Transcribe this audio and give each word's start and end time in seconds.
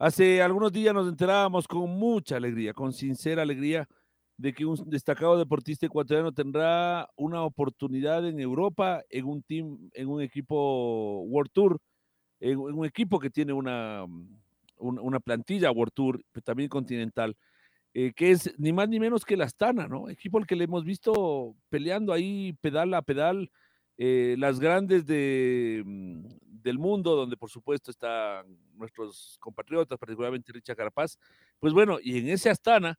Hace 0.00 0.40
algunos 0.42 0.72
días 0.72 0.94
nos 0.94 1.08
enterábamos 1.08 1.66
con 1.66 1.90
mucha 1.90 2.36
alegría, 2.36 2.72
con 2.72 2.92
sincera 2.92 3.42
alegría, 3.42 3.88
de 4.36 4.52
que 4.52 4.64
un 4.64 4.88
destacado 4.88 5.36
deportista 5.36 5.86
ecuatoriano 5.86 6.30
tendrá 6.32 7.08
una 7.16 7.42
oportunidad 7.42 8.24
en 8.28 8.38
Europa, 8.38 9.02
en 9.10 9.24
un 9.24 9.42
team, 9.42 9.90
en 9.94 10.08
un 10.08 10.22
equipo 10.22 11.22
World 11.22 11.50
Tour, 11.52 11.80
en, 12.38 12.58
un 12.58 12.86
equipo 12.86 13.18
que 13.18 13.28
tiene 13.28 13.52
una, 13.52 14.06
una, 14.76 15.18
plantilla 15.18 15.72
World 15.72 15.92
Tour, 15.92 16.22
también 16.44 16.68
continental, 16.68 17.36
eh, 17.92 18.12
que 18.14 18.30
es 18.30 18.54
ni 18.56 18.72
más 18.72 18.88
ni 18.88 19.00
menos 19.00 19.24
que 19.24 19.36
la 19.36 19.46
Astana, 19.46 19.88
¿no? 19.88 20.08
Equipo 20.08 20.38
al 20.38 20.46
que 20.46 20.54
le 20.54 20.64
hemos 20.64 20.84
visto 20.84 21.56
peleando 21.70 22.12
ahí 22.12 22.52
pedal 22.60 22.94
a 22.94 23.02
pedal, 23.02 23.50
eh, 23.96 24.36
las 24.38 24.60
grandes 24.60 25.06
de, 25.06 25.82
del 26.62 26.78
mundo, 26.78 27.16
donde 27.16 27.36
por 27.36 27.50
supuesto 27.50 27.90
están 27.90 28.46
nuestros 28.74 29.36
compatriotas, 29.40 29.98
particularmente 29.98 30.52
Richard 30.52 30.76
Carapaz. 30.76 31.18
Pues 31.58 31.72
bueno, 31.72 31.98
y 32.02 32.18
en 32.18 32.28
ese 32.28 32.50
Astana 32.50 32.98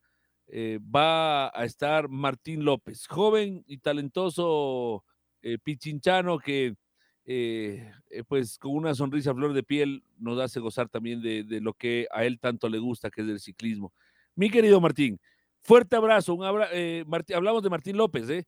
eh, 0.52 0.80
va 0.84 1.48
a 1.50 1.64
estar 1.64 2.10
Martín 2.10 2.66
López, 2.66 3.06
joven 3.08 3.64
y 3.68 3.78
talentoso 3.78 5.04
eh, 5.44 5.60
pichinchano 5.62 6.40
que 6.40 6.74
eh, 7.26 7.92
pues 8.28 8.58
con 8.58 8.72
una 8.76 8.96
sonrisa 8.96 9.36
flor 9.36 9.54
de 9.54 9.62
piel 9.62 10.04
nos 10.18 10.40
hace 10.40 10.60
gozar 10.60 10.90
también 10.90 11.22
de, 11.22 11.46
lo 11.62 11.74
que 11.74 12.08
a 12.12 12.26
él 12.26 12.40
tanto 12.40 12.68
le 12.68 12.80
gusta, 12.80 13.12
que 13.12 13.22
es 13.22 13.28
el 13.28 13.40
ciclismo. 13.40 13.94
Mi 14.34 14.50
querido 14.50 14.82
Martín, 14.82 15.20
fuerte 15.62 15.96
abrazo, 15.96 16.34
un 16.34 16.44
hablamos 16.44 17.62
de 17.62 17.70
Martín 17.70 17.98
López, 17.98 18.46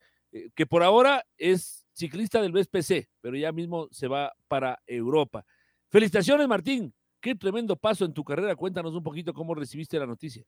que 0.56 0.66
por 0.66 0.82
ahora 0.82 1.24
es 1.38 1.81
ciclista 2.02 2.42
del 2.42 2.52
BSPC, 2.52 3.08
pero 3.22 3.36
ya 3.36 3.52
mismo 3.52 3.88
se 3.92 4.08
va 4.08 4.34
para 4.48 4.80
Europa. 4.88 5.46
Felicitaciones, 5.90 6.48
Martín. 6.48 6.94
Qué 7.22 7.36
tremendo 7.36 7.76
paso 7.76 8.06
en 8.06 8.14
tu 8.14 8.24
carrera. 8.24 8.56
Cuéntanos 8.56 8.96
un 8.96 9.04
poquito 9.04 9.34
cómo 9.34 9.54
recibiste 9.54 10.00
la 10.00 10.08
noticia. 10.08 10.44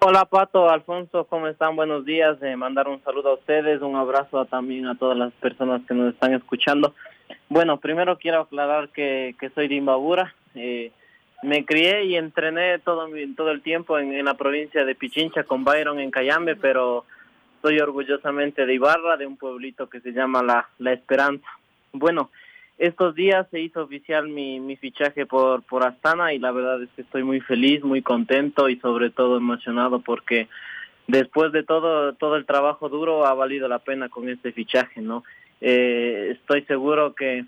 Hola 0.00 0.24
Pato, 0.24 0.68
Alfonso, 0.68 1.26
¿cómo 1.28 1.46
están? 1.46 1.76
Buenos 1.76 2.04
días. 2.04 2.36
Eh, 2.42 2.56
mandar 2.56 2.88
un 2.88 3.02
saludo 3.04 3.30
a 3.30 3.34
ustedes, 3.34 3.80
un 3.80 3.94
abrazo 3.94 4.44
también 4.46 4.86
a 4.86 4.98
todas 4.98 5.16
las 5.16 5.32
personas 5.34 5.82
que 5.86 5.94
nos 5.94 6.12
están 6.12 6.34
escuchando. 6.34 6.94
Bueno, 7.48 7.78
primero 7.78 8.18
quiero 8.18 8.40
aclarar 8.40 8.88
que, 8.88 9.36
soy 9.54 9.68
de 9.68 9.76
Imbabura. 9.76 10.34
Eh, 10.56 10.90
me 11.42 11.64
crié 11.64 12.04
y 12.06 12.16
entrené 12.16 12.80
todo, 12.80 13.06
todo 13.36 13.50
el 13.52 13.62
tiempo 13.62 13.98
en, 13.98 14.12
en, 14.12 14.24
la 14.24 14.34
provincia 14.34 14.84
de 14.84 14.94
Pichincha 14.94 15.44
con 15.44 15.62
Byron 15.62 16.00
en 16.00 16.10
Cayambe, 16.10 16.56
pero 16.56 17.06
soy 17.64 17.78
orgullosamente 17.78 18.66
de 18.66 18.74
Ibarra, 18.74 19.16
de 19.16 19.26
un 19.26 19.38
pueblito 19.38 19.88
que 19.88 20.00
se 20.00 20.12
llama 20.12 20.42
La, 20.42 20.92
Esperanza. 20.92 21.46
Bueno, 21.94 22.28
estos 22.76 23.14
días 23.14 23.46
se 23.50 23.58
hizo 23.58 23.82
oficial 23.82 24.28
mi, 24.28 24.60
mi 24.60 24.76
fichaje 24.76 25.24
por, 25.24 25.62
por 25.62 25.82
Astana 25.82 26.34
y 26.34 26.38
la 26.38 26.52
verdad 26.52 26.82
es 26.82 26.90
que 26.94 27.00
estoy 27.00 27.22
muy 27.22 27.40
feliz, 27.40 27.82
muy 27.82 28.02
contento 28.02 28.68
y 28.68 28.76
sobre 28.80 29.08
todo 29.08 29.38
emocionado 29.38 30.00
porque 30.00 30.46
después 31.06 31.52
de 31.52 31.62
todo, 31.62 32.12
todo 32.12 32.36
el 32.36 32.44
trabajo 32.44 32.90
duro 32.90 33.24
ha 33.26 33.32
valido 33.32 33.66
la 33.66 33.78
pena 33.78 34.10
con 34.10 34.28
este 34.28 34.52
fichaje, 34.52 35.00
¿no? 35.00 35.24
Eh, 35.62 36.36
estoy 36.38 36.64
seguro 36.64 37.14
que, 37.14 37.46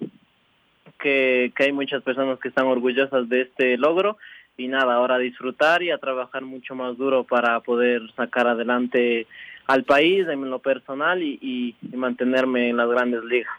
que, 0.99 1.53
que 1.55 1.65
hay 1.65 1.73
muchas 1.73 2.03
personas 2.03 2.39
que 2.39 2.49
están 2.49 2.69
orgullosas 2.69 3.29
de 3.29 3.43
este 3.43 3.77
logro 3.77 4.17
y 4.57 4.69
nada, 4.69 4.95
ahora 4.95 5.17
a 5.17 5.19
disfrutar 5.19 5.83
y 5.83 5.91
a 5.91 5.99
trabajar 5.99 6.41
mucho 6.41 6.75
más 6.75 6.97
duro 6.97 7.25
para 7.25 7.61
poder 7.61 8.01
sacar 8.17 8.47
adelante 8.47 9.27
al 9.67 9.85
país 9.85 10.27
en 10.29 10.49
lo 10.49 10.59
personal 10.61 11.23
y, 11.23 11.75
mantenerme 11.95 12.71
en 12.71 12.77
las 12.77 12.89
grandes 12.89 13.25
ligas. 13.25 13.53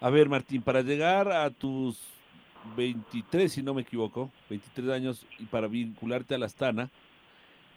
A 0.00 0.10
ver, 0.10 0.28
Martín, 0.28 0.62
para 0.62 0.82
llegar 0.82 1.30
a 1.30 1.50
tus 1.50 2.00
23, 2.76 3.52
si 3.52 3.62
no 3.62 3.74
me 3.74 3.82
equivoco, 3.82 4.30
23 4.48 4.90
años 4.90 5.26
y 5.38 5.44
para 5.44 5.68
vincularte 5.68 6.34
a 6.34 6.38
la 6.38 6.46
Astana, 6.46 6.90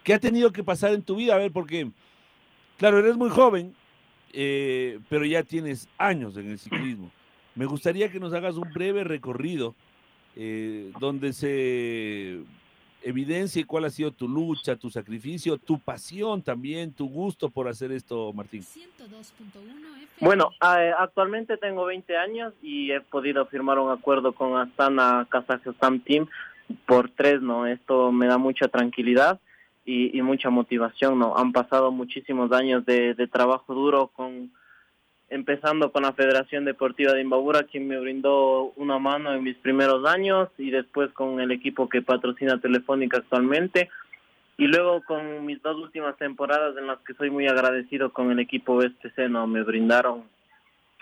¿qué 0.03 0.13
ha 0.13 0.19
tenido 0.19 0.51
que 0.51 0.63
pasar 0.63 0.93
en 0.93 1.03
tu 1.03 1.15
vida? 1.15 1.35
A 1.35 1.37
ver, 1.37 1.51
porque, 1.51 1.91
claro, 2.77 2.99
eres 2.99 3.17
muy 3.17 3.29
joven, 3.29 3.75
eh, 4.31 4.99
pero 5.09 5.25
ya 5.25 5.43
tienes 5.43 5.87
años 5.97 6.37
en 6.37 6.49
el 6.49 6.59
ciclismo. 6.59 7.11
Me 7.55 7.65
gustaría 7.65 8.09
que 8.09 8.19
nos 8.19 8.33
hagas 8.33 8.55
un 8.55 8.71
breve 8.73 9.03
recorrido 9.03 9.75
eh, 10.35 10.91
donde 10.99 11.33
se 11.33 12.39
evidencia 13.03 13.63
cuál 13.65 13.85
ha 13.85 13.89
sido 13.89 14.11
tu 14.11 14.27
lucha, 14.27 14.75
tu 14.75 14.89
sacrificio, 14.89 15.57
tu 15.57 15.79
pasión 15.79 16.41
también, 16.41 16.93
tu 16.93 17.07
gusto 17.07 17.49
por 17.49 17.67
hacer 17.67 17.91
esto, 17.91 18.31
Martín. 18.33 18.63
Bueno, 20.19 20.51
eh, 20.61 20.91
actualmente 20.97 21.57
tengo 21.57 21.85
20 21.85 22.17
años 22.17 22.53
y 22.61 22.91
he 22.91 23.01
podido 23.01 23.45
firmar 23.47 23.79
un 23.79 23.91
acuerdo 23.91 24.33
con 24.33 24.57
Astana 24.57 25.27
Kazakhstan 25.29 25.99
Team 26.01 26.27
por 26.85 27.09
tres, 27.09 27.41
¿no? 27.41 27.67
Esto 27.67 28.11
me 28.11 28.27
da 28.27 28.37
mucha 28.37 28.67
tranquilidad 28.67 29.39
y, 29.85 30.21
mucha 30.21 30.49
motivación, 30.49 31.19
¿no? 31.19 31.35
Han 31.37 31.51
pasado 31.51 31.91
muchísimos 31.91 32.51
años 32.53 32.85
de 32.85 33.27
trabajo 33.31 33.73
duro 33.73 34.07
con 34.07 34.51
empezando 35.29 35.91
con 35.91 36.03
la 36.03 36.13
Federación 36.13 36.65
Deportiva 36.65 37.13
de 37.13 37.21
Imbabura, 37.21 37.63
quien 37.63 37.87
me 37.87 37.99
brindó 37.99 38.73
una 38.75 38.99
mano 38.99 39.33
en 39.33 39.43
mis 39.43 39.57
primeros 39.57 40.05
años, 40.05 40.49
y 40.57 40.69
después 40.69 41.11
con 41.13 41.39
el 41.39 41.51
equipo 41.51 41.89
que 41.89 42.01
patrocina 42.01 42.59
Telefónica 42.59 43.17
actualmente, 43.17 43.89
y 44.57 44.67
luego 44.67 45.01
con 45.03 45.45
mis 45.45 45.61
dos 45.61 45.77
últimas 45.77 46.15
temporadas 46.17 46.77
en 46.77 46.87
las 46.87 46.99
que 46.99 47.15
soy 47.15 47.29
muy 47.29 47.47
agradecido 47.47 48.11
con 48.11 48.31
el 48.31 48.39
equipo 48.39 48.75
BSTC, 48.75 49.29
¿no? 49.29 49.47
me 49.47 49.63
brindaron 49.63 50.23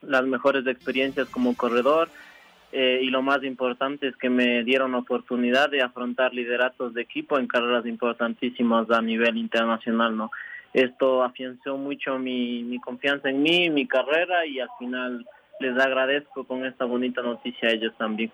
las 0.02 0.24
mejores 0.24 0.66
experiencias 0.66 1.28
como 1.30 1.56
corredor, 1.56 2.10
eh, 2.72 3.02
y 3.04 3.10
lo 3.10 3.22
más 3.22 3.44
importante 3.44 4.08
es 4.08 4.16
que 4.16 4.30
me 4.30 4.64
dieron 4.64 4.94
la 4.94 5.00
oportunidad 5.00 5.70
de 5.70 5.82
afrontar 5.82 6.34
lideratos 6.34 6.94
de 6.94 7.02
equipo 7.02 7.38
en 7.38 7.48
carreras 7.48 7.86
importantísimas 7.86 8.90
a 8.90 9.02
nivel 9.02 9.36
internacional, 9.38 10.16
¿no? 10.16 10.32
Esto 10.74 11.24
afianzó 11.24 11.78
mucho 11.78 12.18
mi, 12.18 12.64
mi 12.64 12.80
confianza 12.80 13.30
en 13.30 13.44
mí, 13.44 13.70
mi 13.70 13.88
carrera 13.88 14.46
y 14.46 14.60
al 14.60 14.70
final 14.80 15.26
les 15.60 15.78
agradezco 15.78 16.46
con 16.46 16.66
esta 16.66 16.86
bonita 16.86 17.22
noticia 17.22 17.70
a 17.70 17.72
ellos 17.72 17.94
también. 17.98 18.32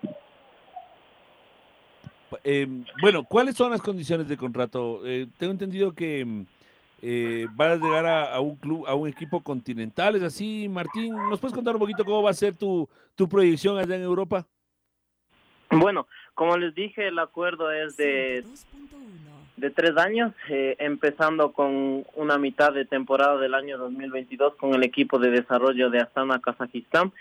Eh, 2.44 2.66
bueno, 3.00 3.24
¿cuáles 3.24 3.56
son 3.56 3.70
las 3.70 3.82
condiciones 3.82 4.28
de 4.28 4.36
contrato? 4.36 5.00
Eh, 5.04 5.26
tengo 5.38 5.52
entendido 5.52 5.94
que 5.94 6.44
eh, 7.00 7.46
vas 7.52 7.72
a 7.72 7.76
llegar 7.76 8.06
a, 8.06 8.40
un 8.40 8.56
club, 8.56 8.86
a 8.86 8.94
un 8.94 9.08
equipo 9.08 9.42
continental, 9.42 10.16
¿es 10.16 10.22
así, 10.22 10.68
Martín? 10.68 11.14
¿Nos 11.30 11.40
puedes 11.40 11.54
contar 11.54 11.74
un 11.74 11.80
poquito 11.80 12.04
cómo 12.04 12.22
va 12.22 12.30
a 12.30 12.34
ser 12.34 12.54
tu, 12.54 12.88
tu 13.14 13.28
proyección 13.28 13.78
allá 13.78 13.96
en 13.96 14.02
Europa? 14.02 14.46
Bueno, 15.70 16.06
como 16.34 16.56
les 16.56 16.74
dije, 16.74 17.08
el 17.08 17.18
acuerdo 17.18 17.70
es 17.72 17.96
de 17.96 18.44
de 19.58 19.70
tres 19.70 19.96
años, 19.96 20.32
eh, 20.48 20.76
empezando 20.78 21.52
con 21.52 22.04
una 22.14 22.38
mitad 22.38 22.72
de 22.72 22.84
temporada 22.84 23.38
del 23.38 23.54
año 23.54 23.76
2022 23.76 24.54
con 24.54 24.74
el 24.74 24.84
equipo 24.84 25.18
de 25.18 25.30
desarrollo 25.30 25.90
de 25.90 25.98
Astana, 25.98 26.40
Kazajistán, 26.40 27.12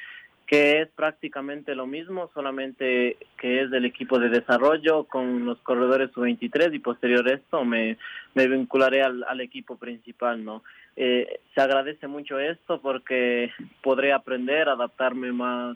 que 0.45 0.81
es 0.81 0.89
prácticamente 0.89 1.75
lo 1.75 1.87
mismo, 1.87 2.29
solamente 2.33 3.17
que 3.37 3.61
es 3.61 3.71
del 3.71 3.85
equipo 3.85 4.19
de 4.19 4.29
desarrollo 4.29 5.05
con 5.05 5.45
los 5.45 5.57
corredores 5.59 6.11
sub-23 6.13 6.73
y 6.73 6.79
posterior 6.79 7.27
a 7.27 7.33
esto 7.33 7.65
me, 7.65 7.97
me 8.33 8.47
vincularé 8.47 9.01
al, 9.01 9.23
al 9.23 9.41
equipo 9.41 9.75
principal, 9.75 10.45
¿no? 10.45 10.63
Eh, 10.95 11.41
se 11.53 11.61
agradece 11.61 12.07
mucho 12.07 12.39
esto 12.39 12.79
porque 12.81 13.51
podré 13.81 14.13
aprender, 14.13 14.69
adaptarme 14.69 15.31
más 15.31 15.75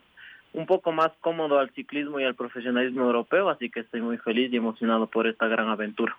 un 0.53 0.65
poco 0.65 0.91
más 0.91 1.11
cómodo 1.21 1.59
al 1.59 1.71
ciclismo 1.71 2.19
y 2.19 2.23
al 2.23 2.35
profesionalismo 2.35 3.03
europeo, 3.03 3.49
así 3.49 3.69
que 3.69 3.81
estoy 3.81 4.01
muy 4.01 4.17
feliz 4.17 4.51
y 4.51 4.57
emocionado 4.57 5.07
por 5.07 5.27
esta 5.27 5.47
gran 5.47 5.69
aventura. 5.69 6.17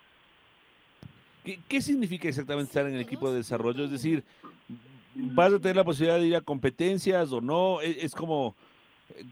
¿Qué, 1.43 1.81
significa 1.81 2.29
exactamente 2.29 2.69
estar 2.69 2.87
en 2.87 2.95
el 2.95 3.01
equipo 3.01 3.29
de 3.29 3.37
desarrollo? 3.37 3.83
Es 3.83 3.91
decir, 3.91 4.23
¿vas 5.13 5.53
a 5.53 5.59
tener 5.59 5.75
la 5.75 5.83
posibilidad 5.83 6.17
de 6.17 6.27
ir 6.27 6.35
a 6.35 6.41
competencias 6.41 7.31
o 7.33 7.41
no? 7.41 7.81
Es, 7.81 8.15
como 8.15 8.55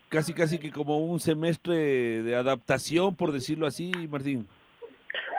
casi, 0.09 0.33
casi 0.33 0.59
que 0.59 0.71
como 0.71 0.99
un 0.99 1.21
semestre 1.21 2.21
de 2.21 2.35
adaptación, 2.35 3.15
por 3.15 3.31
decirlo 3.31 3.65
así, 3.65 3.91
Martín. 4.09 4.47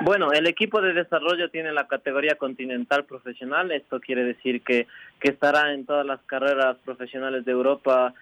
Bueno, 0.00 0.32
el 0.32 0.46
equipo 0.46 0.80
de 0.80 0.94
desarrollo 0.94 1.50
tiene 1.50 1.72
la 1.72 1.86
categoría 1.86 2.36
continental 2.36 3.04
profesional. 3.04 3.70
Esto 3.70 4.00
quiere 4.00 4.24
decir 4.24 4.62
que 4.62 4.86
estará 5.20 5.74
en 5.74 5.84
todas 5.84 6.06
las 6.06 6.20
carreras 6.22 6.78
profesionales 6.84 7.44
de 7.44 7.52
Europa 7.52 8.14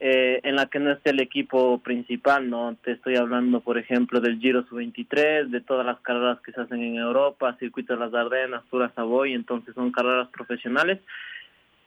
eh, 0.00 0.40
en 0.42 0.56
la 0.56 0.66
que 0.66 0.80
no 0.80 0.92
esté 0.92 1.10
el 1.10 1.20
equipo 1.20 1.78
principal, 1.78 2.50
¿no? 2.50 2.76
Te 2.82 2.92
estoy 2.92 3.16
hablando, 3.16 3.60
por 3.60 3.78
ejemplo, 3.78 4.20
del 4.20 4.38
Giro 4.38 4.64
Sub-23, 4.66 5.48
de 5.48 5.60
todas 5.60 5.86
las 5.86 6.00
carreras 6.00 6.40
que 6.40 6.52
se 6.52 6.60
hacen 6.60 6.82
en 6.82 6.96
Europa, 6.96 7.56
Circuito 7.58 7.94
de 7.94 8.00
las 8.00 8.14
Ardenas, 8.14 8.64
Tour 8.70 8.90
Savoy, 8.94 9.34
entonces 9.34 9.74
son 9.74 9.92
carreras 9.92 10.28
profesionales. 10.28 11.00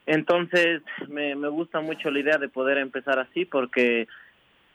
Entonces, 0.06 0.82
me, 1.08 1.34
me 1.34 1.48
gusta 1.48 1.80
mucho 1.80 2.10
la 2.10 2.20
idea 2.20 2.38
de 2.38 2.48
poder 2.48 2.78
empezar 2.78 3.18
así 3.18 3.44
porque 3.44 4.08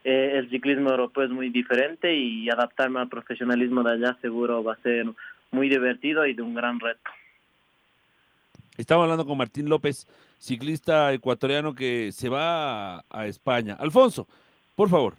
eh, 0.04 0.32
el 0.34 0.50
ciclismo 0.50 0.90
europeo 0.90 1.24
es 1.24 1.30
muy 1.30 1.48
diferente 1.48 2.14
y 2.14 2.48
adaptarme 2.50 3.00
al 3.00 3.08
profesionalismo 3.08 3.82
de 3.82 3.92
allá 3.94 4.16
seguro 4.20 4.62
va 4.62 4.74
a 4.74 4.82
ser 4.82 5.06
muy 5.50 5.68
divertido 5.68 6.26
y 6.26 6.34
de 6.34 6.42
un 6.42 6.54
gran 6.54 6.78
reto. 6.78 7.10
Estaba 8.76 9.04
hablando 9.04 9.24
con 9.24 9.38
Martín 9.38 9.68
López, 9.68 10.06
ciclista 10.38 11.12
ecuatoriano 11.12 11.74
que 11.74 12.10
se 12.12 12.28
va 12.28 13.04
a, 13.08 13.26
España. 13.26 13.74
Alfonso, 13.74 14.26
por 14.74 14.88
favor. 14.88 15.14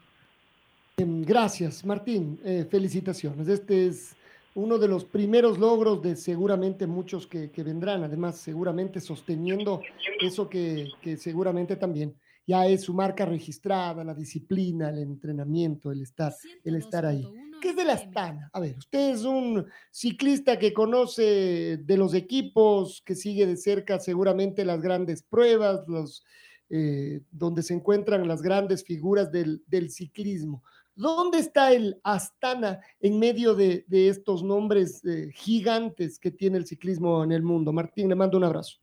Em, 0.98 1.24
gracias, 1.24 1.86
Martín. 1.86 2.40
Eh, 2.44 2.66
felicitaciones. 2.70 3.48
Este 3.48 3.88
es 3.88 4.16
uno 4.56 4.78
de 4.78 4.88
los 4.88 5.06
primeros 5.06 5.58
logros 5.58 6.02
de 6.02 6.16
seguramente 6.16 6.88
muchos 6.88 7.28
que, 7.28 7.52
que 7.52 7.64
vendrán, 7.64 8.04
además 8.04 8.38
seguramente 8.38 9.02
sosteniendo 9.02 9.82
eso 10.22 10.50
que, 10.50 10.90
que 11.02 11.18
seguramente 11.18 11.76
también 11.76 12.16
ya 12.48 12.68
es 12.68 12.84
su 12.84 12.94
marca 12.94 13.26
registrada, 13.26 14.04
la 14.04 14.14
disciplina, 14.14 14.90
el 14.90 15.00
entrenamiento, 15.00 15.92
el 15.92 16.02
estar, 16.02 16.34
el 16.64 16.76
estar 16.76 17.06
ahí. 17.06 17.28
¿Qué 17.62 17.70
es 17.70 17.76
de 17.76 17.86
la 17.86 17.94
Astana? 17.94 18.50
A 18.54 18.60
ver, 18.60 18.78
usted 18.78 19.12
es 19.12 19.24
un 19.24 19.66
ciclista 19.92 20.60
que 20.60 20.74
conoce 20.74 21.78
de 21.78 21.98
los 21.98 22.14
equipos, 22.14 23.02
que 23.06 23.16
sigue 23.16 23.46
de 23.46 23.58
cerca 23.58 24.00
seguramente 24.00 24.66
las 24.66 24.82
grandes 24.82 25.24
pruebas, 25.24 25.88
los, 25.88 26.24
eh, 26.70 27.22
donde 27.32 27.64
se 27.64 27.74
encuentran 27.74 28.28
las 28.28 28.42
grandes 28.42 28.84
figuras 28.84 29.32
del, 29.32 29.64
del, 29.68 29.90
ciclismo. 29.90 30.64
¿Dónde 30.96 31.40
está 31.40 31.74
el 31.74 32.00
Astana 32.04 32.80
en 33.00 33.20
medio 33.20 33.56
de, 33.56 33.86
de 33.88 34.10
estos 34.10 34.44
nombres 34.44 35.04
eh, 35.06 35.32
gigantes 35.34 36.20
que 36.20 36.32
tiene 36.32 36.58
el 36.58 36.66
ciclismo 36.66 37.24
en 37.24 37.32
el 37.32 37.44
mundo? 37.44 37.74
Martín, 37.74 38.10
le 38.10 38.16
mando 38.16 38.38
un 38.38 38.46
abrazo. 38.46 38.80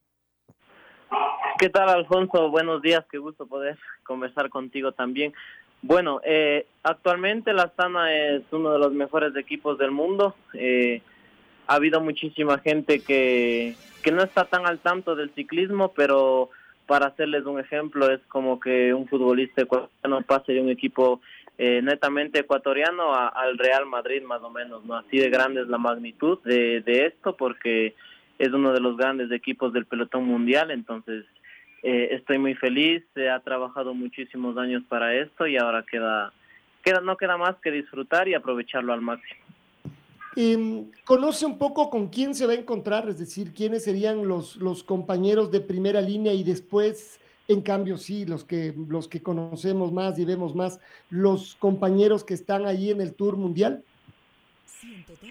¿Qué 1.59 1.69
tal, 1.69 1.89
Alfonso? 1.89 2.51
Buenos 2.51 2.83
días, 2.83 3.05
qué 3.09 3.19
gusto 3.19 3.47
poder 3.47 3.79
conversar 4.03 4.51
contigo 4.51 4.91
también. 4.91 5.33
Bueno, 5.83 6.21
eh, 6.25 6.67
actualmente 6.85 7.53
la 7.53 7.65
Astana 7.65 8.15
es 8.15 8.43
uno 8.53 8.73
de 8.73 8.79
los 8.79 8.93
mejores 8.93 9.35
equipos 9.37 9.79
del 9.79 9.91
mundo. 9.91 10.37
Eh, 10.55 11.03
ha 11.67 11.75
habido 11.75 12.01
muchísima 12.01 12.59
gente 12.59 13.01
que, 13.01 13.75
que 14.03 14.13
no 14.13 14.23
está 14.23 14.45
tan 14.45 14.65
al 14.65 14.79
tanto 14.79 15.17
del 15.17 15.35
ciclismo, 15.35 15.93
pero 15.93 16.51
para 16.87 17.07
hacerles 17.07 17.47
un 17.47 17.59
ejemplo, 17.59 18.11
es 18.11 18.21
como 18.29 18.61
que 18.61 18.95
un 18.95 19.09
futbolista 19.09 19.63
ecuatoriano 19.63 20.23
pase 20.23 20.53
de 20.53 20.61
un 20.61 20.71
equipo 20.71 21.21
eh, 21.59 21.81
netamente 21.83 22.41
ecuatoriano 22.41 23.13
a, 23.15 23.29
al 23.29 23.59
Real 23.59 23.87
Madrid, 23.87 24.23
más 24.23 24.43
o 24.43 24.51
menos, 24.51 24.85
¿no? 24.85 24.97
Así 24.97 25.19
de 25.19 25.31
grande 25.31 25.63
es 25.63 25.69
la 25.69 25.79
magnitud 25.79 26.39
de, 26.45 26.81
de 26.83 27.07
esto, 27.07 27.37
porque 27.37 27.95
es 28.39 28.53
uno 28.53 28.73
de 28.73 28.81
los 28.81 28.97
grandes 28.97 29.31
equipos 29.33 29.73
del 29.73 29.87
pelotón 29.87 30.25
mundial, 30.25 30.71
entonces 30.71 31.25
eh, 31.83 32.11
estoy 32.13 32.39
muy 32.39 32.55
feliz, 32.55 33.03
se 33.13 33.29
ha 33.29 33.41
trabajado 33.41 33.93
muchísimos 33.93 34.57
años 34.57 34.85
para 34.89 35.15
esto 35.17 35.47
y 35.47 35.57
ahora 35.57 35.85
queda, 35.91 36.33
queda, 36.85 37.01
no 37.01 37.17
queda 37.17 37.37
más 37.37 37.57
que 37.57 37.73
disfrutar 37.73 38.29
y 38.29 38.35
aprovecharlo 38.35 38.93
al 38.93 39.01
máximo. 39.01 39.41
Eh, 40.37 40.85
¿Conoce 41.05 41.45
un 41.45 41.59
poco 41.59 41.91
con 41.91 42.09
quién 42.09 42.35
se 42.35 42.47
va 42.47 42.53
a 42.53 42.57
encontrar? 42.57 43.09
Es 43.09 43.19
decir, 43.19 43.53
quiénes 43.53 43.85
serían 43.85 44.29
los, 44.29 44.57
los 44.57 44.85
compañeros 44.85 45.51
de 45.51 45.61
primera 45.61 46.01
línea 46.01 46.33
y 46.33 46.45
después, 46.45 47.21
en 47.49 47.63
cambio, 47.63 47.99
sí, 47.99 48.25
los 48.27 48.45
que, 48.45 48.73
los 48.89 49.09
que 49.09 49.21
conocemos 49.21 49.93
más 49.93 50.19
y 50.21 50.25
vemos 50.25 50.55
más, 50.55 50.81
los 51.11 51.57
compañeros 51.57 52.23
que 52.23 52.35
están 52.35 52.65
ahí 52.65 52.91
en 52.91 53.01
el 53.01 53.15
Tour 53.15 53.37
Mundial? 53.37 53.83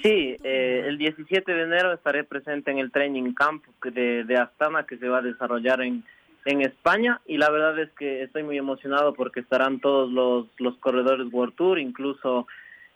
Sí, 0.02 0.38
eh, 0.44 0.84
el 0.88 0.98
17 0.98 1.52
de 1.52 1.64
enero 1.64 1.94
estaré 1.94 2.24
presente 2.24 2.72
en 2.72 2.80
el 2.80 2.92
Training 2.92 3.34
Camp 3.34 3.64
de, 3.84 4.24
de 4.24 4.38
Astana 4.38 4.86
que 4.86 4.98
se 4.98 5.08
va 5.08 5.20
a 5.20 5.22
desarrollar 5.22 5.82
en, 5.82 6.04
en 6.46 6.62
España 6.62 7.22
y 7.26 7.38
la 7.38 7.50
verdad 7.50 7.78
es 7.80 7.92
que 7.92 8.24
estoy 8.24 8.44
muy 8.44 8.58
emocionado 8.58 9.14
porque 9.14 9.42
estarán 9.42 9.80
todos 9.80 10.12
los, 10.12 10.48
los 10.58 10.76
corredores 10.78 11.32
World 11.32 11.56
Tour, 11.56 11.80
incluso 11.80 12.48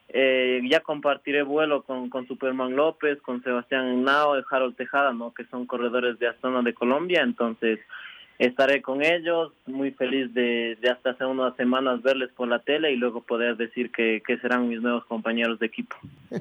eh, 0.10 0.62
ya 0.70 0.82
compartiré 0.82 1.44
vuelo 1.44 1.84
con, 1.84 2.10
Superman 2.28 2.76
López, 2.76 3.22
con 3.22 3.44
Sebastián 3.44 4.04
Nao 4.04 4.38
y 4.38 4.44
Harold 4.50 4.76
Tejada, 4.76 5.14
¿no? 5.14 5.34
que 5.34 5.46
son 5.46 5.66
corredores 5.66 6.20
de 6.20 6.28
Astana 6.28 6.62
de 6.62 6.74
Colombia, 6.74 7.22
entonces 7.22 7.80
estaré 8.38 8.82
con 8.82 9.04
ellos, 9.04 9.54
muy 9.66 9.92
feliz 9.92 10.34
de, 10.34 10.78
hasta 10.92 11.12
hace 11.12 11.26
unas 11.26 11.56
semanas 11.56 12.02
verles 12.02 12.30
por 12.36 12.48
la 12.48 12.60
tele 12.60 12.92
y 12.92 12.98
luego 12.98 13.22
poder 13.22 13.56
decir 13.56 13.92
que, 13.92 14.22
que 14.26 14.38
serán 14.40 14.68
mis 14.68 14.82
nuevos 14.82 15.06
compañeros 15.06 15.60
de 15.60 15.66
equipo. 15.66 15.96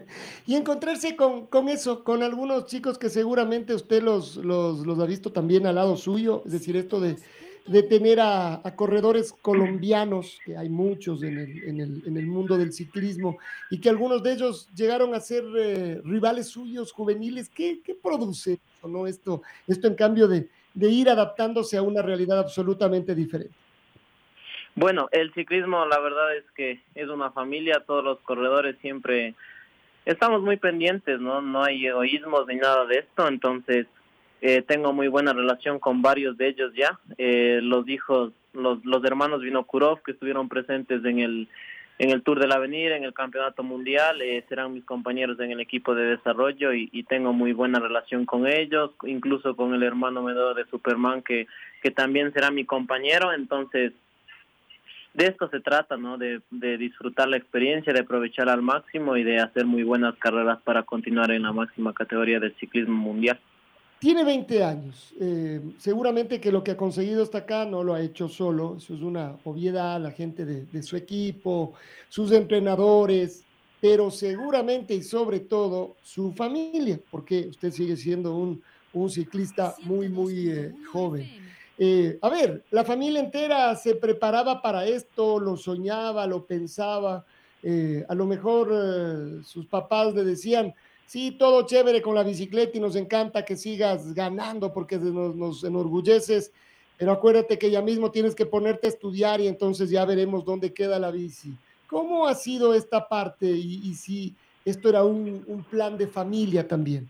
Y 0.47 0.57
encontrarse 0.57 1.17
con, 1.17 1.47
con, 1.47 1.69
eso, 1.69 2.05
con 2.05 2.23
algunos 2.23 2.67
chicos 2.67 2.99
que 2.99 3.09
seguramente 3.09 3.75
usted 3.75 4.03
los, 4.03 4.37
los, 4.37 4.87
los, 4.87 4.99
ha 4.99 5.07
visto 5.07 5.33
también 5.33 5.67
al 5.67 5.77
lado 5.77 5.97
suyo, 5.97 6.43
es 6.45 6.53
decir, 6.53 6.77
esto 6.77 7.01
de, 7.01 7.17
de 7.67 7.83
tener 7.83 8.21
a, 8.21 8.61
a, 8.63 8.77
corredores 8.77 9.33
colombianos, 9.33 10.39
que 10.45 10.57
hay 10.57 10.69
muchos 10.69 11.23
en 11.23 11.39
el, 11.39 11.65
en, 11.65 11.81
el, 11.81 12.03
en 12.07 12.17
el, 12.17 12.27
mundo 12.27 12.59
del 12.59 12.73
ciclismo, 12.73 13.39
y 13.71 13.81
que 13.81 13.89
algunos 13.89 14.23
de 14.23 14.33
ellos 14.33 14.69
llegaron 14.75 15.15
a 15.15 15.21
ser 15.21 15.45
eh, 15.57 16.01
rivales 16.05 16.49
suyos 16.49 16.93
juveniles. 16.93 17.49
¿Qué, 17.49 17.81
qué 17.83 17.95
produce 17.95 18.59
¿no? 18.87 19.07
esto, 19.07 19.43
esto 19.67 19.89
en 19.89 19.95
cambio 19.95 20.29
de 20.29 20.49
de 20.75 20.89
ir 20.89 21.09
adaptándose 21.09 21.77
a 21.77 21.83
una 21.83 22.03
realidad 22.03 22.39
absolutamente 22.39 23.15
diferente? 23.15 23.55
Bueno, 24.75 25.09
el 25.13 25.33
ciclismo 25.35 25.87
la 25.87 26.01
verdad 26.01 26.37
es 26.37 26.45
que 26.57 26.81
es 26.95 27.09
una 27.09 27.31
familia, 27.31 27.85
todos 27.87 28.03
los 28.03 28.19
corredores 28.21 28.77
siempre 28.81 29.35
estamos 30.05 30.43
muy 30.43 30.57
pendientes, 30.57 31.21
¿no? 31.21 31.41
No 31.41 31.63
hay 31.63 31.87
egoísmos 31.87 32.47
ni 32.49 32.57
nada 32.57 32.85
de 32.87 32.99
esto, 32.99 33.29
entonces 33.29 33.87
eh, 34.41 34.63
tengo 34.63 34.93
muy 34.93 35.09
buena 35.09 35.33
relación 35.33 35.79
con 35.79 36.03
varios 36.03 36.37
de 36.37 36.49
ellos 36.49 36.73
ya. 36.75 36.99
Eh, 37.19 37.61
los 37.63 37.89
hijos, 37.89 38.33
los, 38.53 38.85
los 38.85 39.05
hermanos 39.05 39.43
Vinokurov 39.43 40.03
que 40.03 40.13
estuvieron 40.13 40.49
presentes 40.49 41.05
en 41.05 41.21
el 41.21 41.49
en 41.99 42.11
el 42.11 42.23
Tour 42.23 42.41
del 42.41 42.53
Avenir, 42.53 42.93
en 42.93 43.05
el 43.05 43.15
Campeonato 43.15 43.63
Mundial, 43.63 44.21
eh, 44.21 44.45
serán 44.49 44.75
mis 44.75 44.85
compañeros 44.85 45.39
en 45.39 45.53
el 45.53 45.61
equipo 45.61 45.95
de 45.95 46.17
desarrollo 46.17 46.73
y, 46.73 47.05
tengo 47.05 47.33
muy 47.33 47.53
buena 47.53 47.79
relación 47.79 48.27
con 48.27 48.47
ellos, 48.47 48.91
incluso 49.05 49.55
con 49.55 49.75
el 49.75 49.83
hermano 49.83 50.23
menor 50.23 50.57
de 50.57 50.65
Superman 50.67 51.23
que, 51.23 51.47
que 51.83 51.91
también 51.91 52.33
será 52.33 52.51
mi 52.51 52.65
compañero, 52.65 53.33
entonces 53.33 53.93
de 55.13 55.27
esto 55.27 55.49
se 55.49 55.61
trata, 55.61 55.97
¿no? 55.97 56.19
De, 56.19 56.41
de 56.51 56.77
disfrutar 56.77 57.29
la 57.29 57.37
experiencia, 57.37 57.93
de 57.93 58.01
aprovechar 58.01 58.49
al 58.49 58.63
máximo 58.63 59.17
y 59.17 59.23
de 59.23 59.39
hacer 59.39 59.65
muy 59.65 59.85
buenas 59.85 60.17
carreras 60.17 60.61
para 60.63 60.83
continuar 60.83 61.31
en 61.31 61.43
la 61.43 61.53
máxima 61.53 61.93
categoría 61.93 62.41
del 62.41 62.57
ciclismo 62.57 62.97
mundial. 62.97 63.39
Tiene 64.05 64.23
20 64.23 64.63
años. 64.63 65.15
Eh, 65.19 65.63
seguramente 65.79 66.39
que 66.39 66.53
lo 66.53 66.63
que 66.63 66.73
ha 66.73 66.77
conseguido 66.77 67.23
hasta 67.23 67.39
acá 67.39 67.65
no 67.65 67.83
lo 67.83 67.95
ha 67.95 68.03
hecho 68.03 68.29
solo. 68.29 68.77
Eso 68.77 68.93
es 68.93 69.01
una 69.01 69.39
obviedad, 69.45 69.99
la 69.99 70.11
gente 70.11 70.45
de, 70.45 70.67
de 70.67 70.83
su 70.83 70.95
equipo, 70.95 71.73
sus 72.11 72.31
entrenadores, 72.33 73.45
pero 73.81 74.11
seguramente 74.11 74.93
y 74.93 75.03
sobre 75.03 75.41
todo 75.41 75.97
su 76.03 76.33
familia, 76.33 77.01
porque 77.11 77.47
usted 77.49 77.71
sigue 77.71 77.97
siendo 77.97 78.37
un, 78.37 78.63
un 78.93 79.09
ciclista 79.09 79.75
muy, 79.85 80.11
muy 80.11 80.51
eh, 80.51 80.75
joven. 80.93 81.27
Eh, 81.79 82.19
a 82.21 82.29
ver, 82.29 82.63
la 82.73 82.85
familia 82.85 83.21
entera 83.21 83.75
se 83.75 83.95
preparaba 83.95 84.61
para 84.61 84.85
esto, 84.85 85.41
lo 85.41 85.57
soñaba, 85.57 86.27
lo 86.27 86.45
pensaba. 86.45 87.25
Eh, 87.63 88.05
a 88.07 88.15
lo 88.15 88.27
mejor 88.27 88.71
eh, 88.71 89.43
sus 89.47 89.65
papás 89.65 90.13
le 90.13 90.25
decían, 90.25 90.75
sí, 91.07 91.33
todo 91.33 91.67
chévere 91.67 92.03
con 92.03 92.15
la 92.15 92.23
bicicleta 92.23 92.77
y 92.77 92.81
nos 92.81 92.97
encanta 92.97 93.45
que 93.45 93.57
sigas 93.57 94.15
ganando 94.15 94.73
porque 94.73 94.97
nos, 94.99 95.65
enorgulleces, 95.65 96.53
pero 96.97 97.13
acuérdate 97.13 97.59
que 97.59 97.71
ya 97.71 97.83
mismo 97.83 98.11
tienes 98.11 98.35
que 98.35 98.47
ponerte 98.47 98.87
a 98.87 98.91
estudiar 98.91 99.41
y 99.41 99.49
entonces 99.49 99.91
ya 99.91 100.05
veremos 100.05 100.45
dónde 100.45 100.73
queda 100.73 100.99
la 100.99 101.11
bici. 101.11 101.55
¿Cómo 101.87 102.27
ha 102.27 102.35
sido 102.35 102.75
esta 102.75 103.09
parte 103.09 103.47
y, 103.47 103.95
si 103.95 104.35
esto 104.65 104.89
era 104.89 105.05
un, 105.05 105.45
un, 105.47 105.63
plan 105.65 105.99
de 105.99 106.07
familia 106.07 106.67
también? 106.67 107.09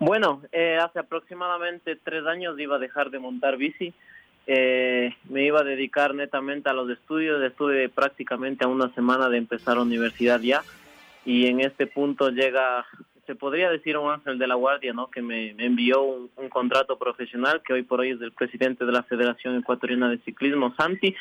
Bueno, 0.00 0.42
eh, 0.52 0.78
hace 0.80 0.98
aproximadamente 0.98 1.96
tres 1.96 2.26
años 2.26 2.58
iba 2.58 2.76
a 2.76 2.78
dejar 2.78 3.10
de 3.10 3.18
montar 3.18 3.56
bici. 3.56 3.94
Eh, 4.46 5.14
me 5.28 5.44
iba 5.44 5.60
a 5.60 5.64
dedicar 5.64 6.14
netamente 6.14 6.68
a 6.68 6.72
los 6.72 6.90
estudios. 6.90 7.42
Estuve 7.42 7.88
prácticamente 7.88 8.64
a 8.64 8.68
una 8.68 8.92
semana 8.94 9.28
de 9.28 9.38
empezar 9.38 9.78
universidad 9.78 10.40
ya 10.40 10.62
y 11.24 11.46
en 11.46 11.60
este 11.60 11.86
punto 11.86 12.30
llega 12.30 12.86
se 13.28 13.34
podría 13.34 13.68
decir 13.68 13.98
un 13.98 14.10
ángel 14.10 14.38
de 14.38 14.46
la 14.46 14.54
guardia, 14.54 14.94
¿no? 14.94 15.10
Que 15.10 15.20
me, 15.20 15.50
envió 15.58 16.02
un, 16.02 16.30
contrato 16.48 16.98
profesional 16.98 17.60
que 17.62 17.74
hoy 17.74 17.82
por 17.82 18.00
hoy 18.00 18.12
es 18.12 18.18
del 18.18 18.32
presidente 18.32 18.86
de 18.86 18.92
la 18.92 19.02
Federación 19.02 19.54
Ecuatoriana 19.58 20.08
de 20.08 20.16
Ciclismo, 20.20 20.74
Santi. 20.78 21.14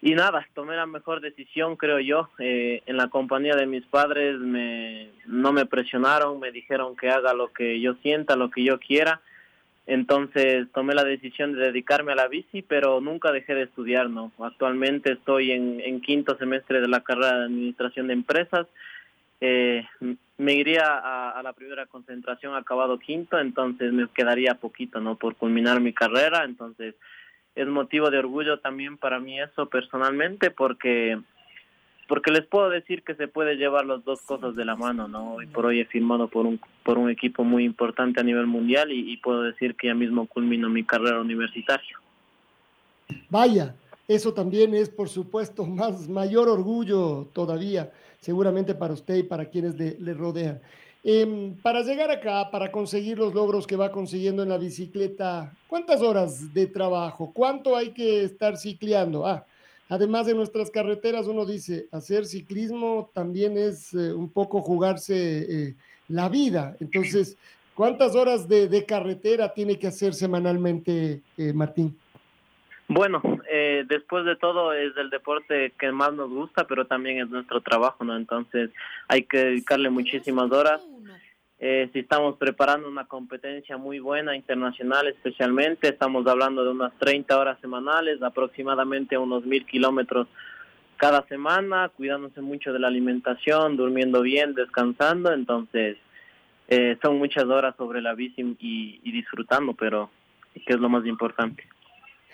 Y 0.00 0.14
nada, 0.14 0.48
tomé 0.54 0.74
la 0.74 0.86
mejor 0.86 1.20
decisión, 1.20 1.76
creo 1.76 2.00
yo. 2.00 2.30
Eh, 2.38 2.82
en 2.86 2.96
la 2.96 3.08
compañía 3.08 3.54
de 3.56 3.66
mis 3.66 3.84
padres 3.84 4.38
me, 4.38 5.10
no 5.26 5.52
me 5.52 5.66
presionaron, 5.66 6.40
me 6.40 6.50
dijeron 6.50 6.96
que 6.96 7.10
haga 7.10 7.34
lo 7.34 7.52
que 7.52 7.78
yo 7.78 7.92
sienta, 7.96 8.34
lo 8.34 8.50
que 8.50 8.64
yo 8.64 8.80
quiera. 8.80 9.20
Entonces 9.86 10.68
tomé 10.72 10.94
la 10.94 11.04
decisión 11.04 11.54
de 11.54 11.64
dedicarme 11.64 12.12
a 12.12 12.16
la 12.16 12.28
bici, 12.28 12.62
pero 12.62 13.00
nunca 13.00 13.32
dejé 13.32 13.54
de 13.54 13.64
estudiar, 13.64 14.08
¿no? 14.08 14.30
Actualmente 14.38 15.12
estoy 15.12 15.50
en, 15.50 16.00
quinto 16.00 16.36
semestre 16.38 16.80
de 16.80 16.88
la 16.88 17.00
carrera 17.00 17.38
de 17.38 17.44
Administración 17.46 18.06
de 18.06 18.12
Empresas 18.12 18.66
eh, 19.44 19.84
me 20.38 20.54
iría 20.54 20.84
a, 20.86 21.42
la 21.42 21.52
primera 21.52 21.86
concentración 21.86 22.54
acabado 22.54 23.00
quinto, 23.00 23.40
entonces 23.40 23.92
me 23.92 24.06
quedaría 24.06 24.54
poquito, 24.54 25.00
¿no? 25.00 25.16
Por 25.16 25.34
culminar 25.34 25.80
mi 25.80 25.92
carrera, 25.92 26.44
entonces 26.44 26.94
es 27.56 27.66
motivo 27.66 28.08
de 28.10 28.18
orgullo 28.18 28.60
también 28.60 28.98
para 28.98 29.18
mí 29.18 29.40
eso 29.40 29.68
personalmente 29.68 30.52
porque 30.52 31.18
porque 32.12 32.30
les 32.30 32.44
puedo 32.46 32.68
decir 32.68 33.02
que 33.04 33.14
se 33.14 33.26
puede 33.26 33.54
llevar 33.54 33.86
las 33.86 34.04
dos 34.04 34.20
cosas 34.20 34.54
de 34.54 34.66
la 34.66 34.76
mano, 34.76 35.08
¿no? 35.08 35.36
Hoy 35.36 35.46
por 35.46 35.64
hoy 35.64 35.80
he 35.80 35.86
firmado 35.86 36.28
por 36.28 36.44
un 36.44 36.60
por 36.84 36.98
un 36.98 37.08
equipo 37.08 37.42
muy 37.42 37.64
importante 37.64 38.20
a 38.20 38.22
nivel 38.22 38.46
mundial 38.46 38.92
y, 38.92 39.16
puedo 39.16 39.44
decir 39.44 39.74
que 39.76 39.86
ya 39.86 39.94
mismo 39.94 40.26
culmino 40.26 40.68
mi 40.68 40.84
carrera 40.84 41.22
universitaria. 41.22 41.98
Vaya, 43.30 43.74
eso 44.06 44.34
también 44.34 44.74
es, 44.74 44.90
por 44.90 45.08
supuesto, 45.08 45.64
más 45.80 46.06
mayor 46.06 46.50
orgullo 46.50 47.30
todavía 47.32 47.90
seguramente 48.20 48.74
para 48.74 48.92
usted 48.92 49.14
y 49.14 49.22
para 49.22 49.46
quienes 49.46 49.78
le, 49.78 50.12
rodean. 50.12 50.60
Em, 51.02 51.56
para 51.62 51.80
llegar 51.80 52.10
acá, 52.10 52.50
para 52.50 52.70
conseguir 52.70 53.16
los 53.16 53.32
logros 53.32 53.66
que 53.66 53.76
va 53.76 53.90
consiguiendo 53.90 54.42
en 54.42 54.50
la 54.50 54.58
bicicleta, 54.58 55.54
¿cuántas 55.66 56.02
horas 56.02 56.52
de 56.52 56.66
trabajo? 56.66 57.32
¿Cuánto 57.32 57.74
hay 57.74 57.94
que 57.94 58.22
estar 58.22 58.58
cicleando? 58.58 59.26
Ah, 59.26 59.46
además 59.92 60.24
de 60.24 60.34
nuestras 60.34 60.70
carreteras, 60.70 61.26
uno 61.26 61.44
dice, 61.44 61.86
hacer 61.92 62.24
ciclismo 62.24 63.10
también 63.12 63.58
es 63.58 63.92
eh, 63.92 64.14
un 64.14 64.32
poco 64.32 64.62
jugarse 64.62 65.14
eh, 65.68 65.74
la 66.08 66.30
vida. 66.30 66.74
Entonces, 66.80 67.36
¿cuántas 67.74 68.16
horas 68.16 68.48
de, 68.48 68.84
carretera 68.86 69.52
tiene 69.52 69.78
que 69.78 69.88
hacer 69.88 70.14
semanalmente, 70.14 71.20
eh, 71.36 71.52
Martín? 71.52 71.94
Bueno, 72.88 73.20
eh, 73.50 73.84
después 73.86 74.24
de 74.24 74.36
todo 74.36 74.72
es 74.72 74.96
el 74.96 75.10
deporte 75.10 75.72
que 75.78 75.92
más 75.92 76.14
nos 76.14 76.30
gusta, 76.30 76.66
pero 76.66 76.86
también 76.86 77.18
es 77.18 77.28
nuestro 77.28 77.60
trabajo, 77.60 78.02
¿no? 78.02 78.16
Entonces 78.16 78.70
hay 79.08 79.24
que 79.24 79.38
dedicarle 79.38 79.90
muchísimas 79.90 80.50
horas. 80.50 80.80
Eh, 81.64 81.88
si 81.92 82.00
estamos 82.00 82.36
preparando 82.38 82.88
una 82.88 83.04
competencia 83.04 83.76
muy 83.76 84.00
buena, 84.00 84.34
internacional 84.34 85.06
especialmente, 85.06 85.90
estamos 85.90 86.26
hablando 86.26 86.64
de 86.64 86.70
unas 86.70 86.92
30 86.98 87.38
horas 87.38 87.56
semanales, 87.60 88.20
aproximadamente 88.20 89.16
unos 89.16 89.46
mil 89.46 89.64
kilómetros 89.64 90.26
cada 90.96 91.24
semana, 91.28 91.88
cuidándose 91.90 92.40
mucho 92.40 92.72
de 92.72 92.80
la 92.80 92.88
alimentación, 92.88 93.76
durmiendo 93.76 94.22
bien, 94.22 94.54
descansando, 94.54 95.32
entonces 95.32 95.98
eh, 96.66 96.98
son 97.00 97.18
muchas 97.18 97.44
horas 97.44 97.76
sobre 97.76 98.02
la 98.02 98.14
bici 98.14 98.56
y, 98.58 99.12
disfrutando, 99.12 99.72
pero 99.74 100.10
que 100.66 100.72
es 100.72 100.80
lo 100.80 100.88
más 100.88 101.06
importante. 101.06 101.62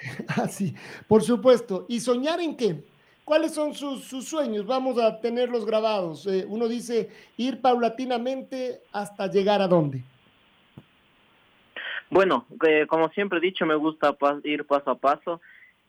Así, 0.43 0.75
por 1.07 1.23
supuesto. 1.23 1.85
¿Y 1.91 2.01
soñar 2.01 2.41
en 2.41 2.57
qué? 2.57 2.83
¿Cuáles 3.29 3.53
son 3.53 3.75
sus, 3.75 4.27
sueños? 4.27 4.65
Vamos 4.65 4.99
a 4.99 5.21
tenerlos 5.21 5.67
grabados. 5.67 6.27
Eh, 6.27 6.47
uno 6.49 6.67
dice 6.67 7.11
ir 7.37 7.61
paulatinamente 7.61 8.81
hasta 8.91 9.27
llegar 9.27 9.61
a 9.61 9.69
dónde. 9.69 10.03
Bueno, 12.09 12.47
eh, 12.67 12.87
como 12.89 13.11
siempre 13.11 13.37
he 13.37 13.43
dicho, 13.43 13.67
me 13.67 13.75
gusta 13.75 14.17
ir 14.45 14.65
paso 14.65 14.93
a 14.93 14.95
paso. 14.95 15.43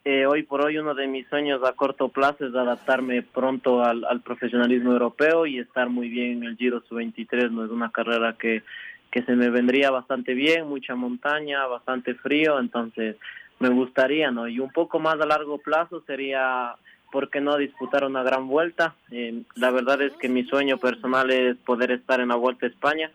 Eh, 0.03 0.25
hoy 0.25 0.43
por 0.43 0.65
hoy 0.65 0.79
uno 0.79 0.93
de 0.93 1.07
mis 1.07 1.29
sueños 1.29 1.63
a 1.63 1.71
corto 1.71 2.09
plazo 2.09 2.45
es 2.45 2.53
adaptarme 2.53 3.21
pronto 3.21 3.85
al, 3.85 4.03
al 4.03 4.19
profesionalismo 4.19 4.91
europeo 4.91 5.45
y 5.45 5.59
estar 5.59 5.87
muy 5.87 6.09
bien 6.09 6.39
en 6.39 6.43
el 6.43 6.57
Giro 6.57 6.81
Sub-23. 6.89 7.51
No 7.51 7.63
es 7.63 7.71
una 7.71 7.89
carrera 7.89 8.35
que, 8.37 8.63
que 9.11 9.23
se 9.23 9.37
me 9.37 9.49
vendría 9.49 9.91
bastante 9.91 10.33
bien, 10.33 10.67
mucha 10.67 10.93
montaña, 10.93 11.65
bastante 11.67 12.15
frío, 12.15 12.59
entonces 12.59 13.15
me 13.59 13.69
gustaría, 13.69 14.29
¿no? 14.29 14.49
Y 14.49 14.59
un 14.59 14.71
poco 14.71 14.99
más 14.99 15.21
a 15.21 15.25
largo 15.25 15.57
plazo 15.57 16.01
sería, 16.05 16.75
¿por 17.11 17.29
qué 17.29 17.41
no 17.41 17.57
disputar 17.57 18.03
una 18.03 18.23
gran 18.23 18.47
vuelta? 18.47 18.95
Eh, 19.11 19.41
la 19.55 19.71
verdad 19.71 20.01
es 20.01 20.13
que 20.13 20.29
mi 20.29 20.43
sueño 20.43 20.77
personal 20.77 21.31
es 21.31 21.57
poder 21.57 21.91
estar 21.91 22.19
en 22.19 22.29
la 22.29 22.35
Vuelta 22.35 22.65
a 22.65 22.69
España. 22.69 23.11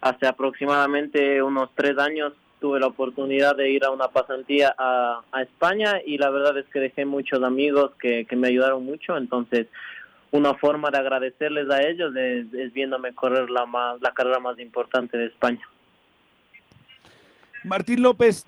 Hace 0.00 0.26
aproximadamente 0.26 1.42
unos 1.42 1.70
tres 1.74 1.98
años 1.98 2.32
tuve 2.60 2.80
la 2.80 2.86
oportunidad 2.86 3.56
de 3.56 3.70
ir 3.70 3.84
a 3.84 3.90
una 3.90 4.08
pasantía 4.08 4.74
a, 4.78 5.22
España 5.42 6.00
y 6.04 6.18
la 6.18 6.30
verdad 6.30 6.56
es 6.58 6.66
que 6.66 6.80
dejé 6.80 7.04
muchos 7.04 7.42
amigos 7.42 7.92
que, 8.00 8.24
que 8.24 8.36
me 8.36 8.48
ayudaron 8.48 8.84
mucho, 8.84 9.16
entonces 9.16 9.66
una 10.30 10.54
forma 10.54 10.90
de 10.90 10.98
agradecerles 10.98 11.68
a 11.70 11.82
ellos 11.82 12.14
es, 12.16 12.52
es 12.54 12.72
viéndome 12.72 13.14
correr 13.14 13.50
la, 13.50 13.66
más, 13.66 14.00
la 14.00 14.12
carrera 14.12 14.38
más 14.38 14.58
importante 14.58 15.16
de 15.18 15.26
España. 15.26 15.60
Martín 17.64 18.02
López, 18.02 18.46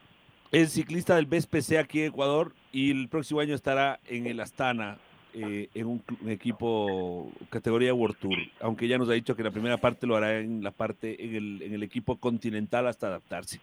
es 0.52 0.73
ciclista 0.73 1.17
del 1.17 1.26
BSPC 1.26 1.76
aquí 1.78 2.00
en 2.00 2.09
Ecuador 2.09 2.55
y 2.73 2.90
el 2.90 3.09
próximo 3.09 3.40
año 3.40 3.55
estará 3.55 4.00
en 4.07 4.26
el 4.26 4.40
Astana, 4.40 4.99
eh, 5.35 5.69
en 5.75 5.87
un, 5.87 6.02
equipo 6.26 7.31
categoría 7.50 7.93
World 7.93 8.17
Tour, 8.19 8.38
aunque 8.61 8.88
ya 8.88 8.99
nos 8.99 9.09
ha 9.09 9.12
dicho 9.12 9.37
que 9.37 9.43
la 9.43 9.50
primera 9.50 9.76
parte 9.76 10.07
lo 10.07 10.17
hará 10.17 10.38
en 10.38 10.62
la 10.62 10.71
parte 10.71 11.23
en 11.23 11.35
el, 11.35 11.62
en 11.62 11.75
el 11.75 11.83
equipo 11.83 12.17
continental 12.17 12.87
hasta 12.87 13.09
adaptarse. 13.09 13.61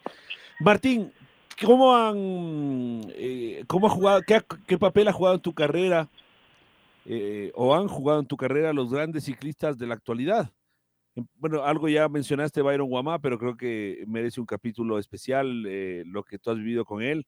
Martín, 0.60 1.12
¿cómo 1.64 1.96
han 1.96 3.12
eh, 3.14 3.64
cómo 3.66 3.88
ha 3.88 3.90
jugado, 3.90 4.22
qué, 4.66 4.78
papel 4.78 5.08
ha 5.08 5.12
jugado 5.12 5.36
en 5.36 5.42
tu 5.42 5.52
carrera 5.54 6.08
eh, 7.04 7.50
o 7.54 7.74
han 7.74 7.88
jugado 7.88 8.20
en 8.20 8.26
tu 8.26 8.36
carrera 8.36 8.72
los 8.72 8.90
grandes 8.90 9.24
ciclistas 9.24 9.76
de 9.76 9.86
la 9.86 9.94
actualidad? 9.94 10.50
Bueno, 11.38 11.64
algo 11.64 11.88
ya 11.88 12.08
mencionaste 12.08 12.60
Byron 12.60 12.88
Guamá, 12.88 13.18
pero 13.18 13.38
creo 13.38 13.56
que 13.56 14.04
merece 14.06 14.38
un 14.38 14.46
capítulo 14.46 14.98
especial 14.98 15.64
eh, 15.66 16.02
lo 16.06 16.22
que 16.22 16.38
tú 16.38 16.50
has 16.50 16.58
vivido 16.58 16.84
con 16.84 17.02
él. 17.02 17.26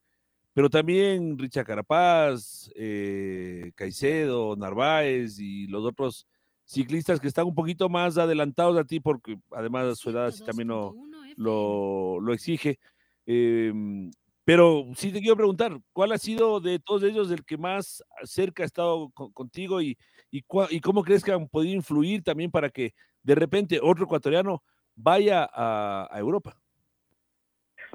Pero 0.52 0.68
también 0.68 1.38
Richa 1.38 1.64
Carapaz, 1.64 2.70
eh, 2.74 3.72
Caicedo, 3.74 4.56
Narváez 4.56 5.38
y 5.38 5.66
los 5.68 5.84
otros 5.84 6.26
ciclistas 6.64 7.18
que 7.18 7.28
están 7.28 7.46
un 7.46 7.54
poquito 7.54 7.88
más 7.88 8.18
adelantados 8.18 8.76
a 8.76 8.84
ti, 8.84 9.00
porque 9.00 9.38
además 9.52 9.98
su 9.98 10.10
edad 10.10 10.26
así 10.26 10.44
también 10.44 10.68
lo, 10.68 10.94
lo, 11.36 12.32
exige. 12.34 12.78
Em, 13.24 14.10
pero 14.44 14.84
sí 14.96 15.12
te 15.12 15.20
quiero 15.20 15.36
preguntar, 15.36 15.78
¿cuál 15.92 16.12
ha 16.12 16.18
sido 16.18 16.60
de 16.60 16.78
todos 16.78 17.04
ellos 17.04 17.30
el 17.30 17.44
que 17.44 17.56
más 17.56 18.02
cerca 18.24 18.64
ha 18.64 18.66
estado 18.66 19.10
contigo 19.10 19.80
y, 19.80 19.96
y, 20.30 20.44
y, 20.70 20.80
cómo 20.80 21.02
crees 21.04 21.24
que 21.24 21.32
han 21.32 21.48
podido 21.48 21.74
influir 21.74 22.22
también 22.22 22.50
para 22.50 22.68
que 22.68 22.92
de 23.22 23.34
repente 23.34 23.78
otro 23.82 24.04
ecuatoriano 24.04 24.62
vaya 24.98 25.48
a, 25.52 26.08
Europa? 26.16 26.56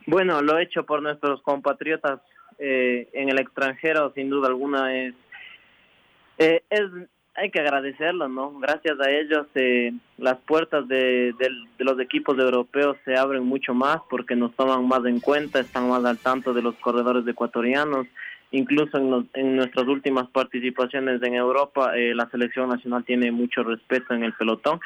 Bueno, 0.07 0.41
lo 0.41 0.57
hecho 0.59 0.85
por 0.85 1.01
nuestros 1.01 1.41
compatriotas 1.41 2.21
eh, 2.57 3.09
en 3.13 3.29
el 3.29 3.39
extranjero, 3.39 4.11
sin 4.13 4.29
duda 4.29 4.47
alguna, 4.47 4.95
es, 4.95 5.13
eh, 6.37 6.63
es 6.69 6.81
hay 7.35 7.49
que 7.49 7.59
agradecerlo, 7.59 8.29
¿no? 8.29 8.59
Gracias 8.59 8.99
a 8.99 9.09
ellos 9.09 9.47
eh, 9.55 9.91
las 10.19 10.37
puertas 10.41 10.87
de, 10.87 11.33
los 11.79 11.99
equipos 11.99 12.37
europeos 12.37 12.95
se 13.05 13.15
abren 13.15 13.43
mucho 13.43 13.73
más 13.73 13.97
porque 14.07 14.35
nos 14.35 14.55
toman 14.55 14.87
más 14.87 15.03
en 15.05 15.19
cuenta, 15.19 15.59
están 15.59 15.89
más 15.89 16.05
al 16.05 16.19
tanto 16.19 16.53
de 16.53 16.61
los 16.61 16.75
corredores 16.75 17.27
ecuatorianos. 17.27 18.05
Incluso 18.51 18.99
en, 18.99 19.27
en 19.33 19.55
nuestras 19.55 19.87
últimas 19.87 20.27
participaciones 20.27 21.23
en 21.23 21.33
Europa, 21.33 21.91
la 21.95 22.29
selección 22.29 22.69
nacional 22.69 23.03
tiene 23.03 23.31
mucho 23.31 23.63
respeto 23.63 24.13
en 24.13 24.23
el 24.23 24.33
pelotón 24.33 24.79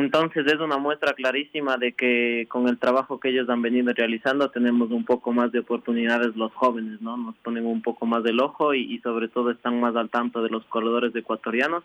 entonces 0.00 0.46
es 0.46 0.60
una 0.60 0.76
muestra 0.76 1.14
clarísima 1.14 1.78
de 1.78 1.92
que 1.92 2.46
con 2.50 2.68
el 2.68 2.78
trabajo 2.78 3.18
que 3.18 3.30
ellos 3.30 3.48
han 3.48 3.62
venido 3.62 3.92
realizando 3.94 4.50
tenemos 4.50 4.90
un 4.90 5.04
poco 5.04 5.32
más 5.32 5.50
de 5.52 5.60
oportunidades 5.60 6.36
los 6.36 6.52
jóvenes, 6.52 7.00
¿no? 7.00 7.16
Nos 7.16 7.34
ponen 7.36 7.64
un 7.64 7.80
poco 7.80 8.04
más 8.04 8.22
del 8.22 8.40
ojo 8.40 8.74
y, 8.74 8.98
sobre 9.00 9.28
todo 9.28 9.50
están 9.50 9.80
más 9.80 9.96
al 9.96 10.10
tanto 10.10 10.42
de 10.42 10.50
los 10.50 10.64
corredores 10.66 11.16
ecuatorianos. 11.16 11.82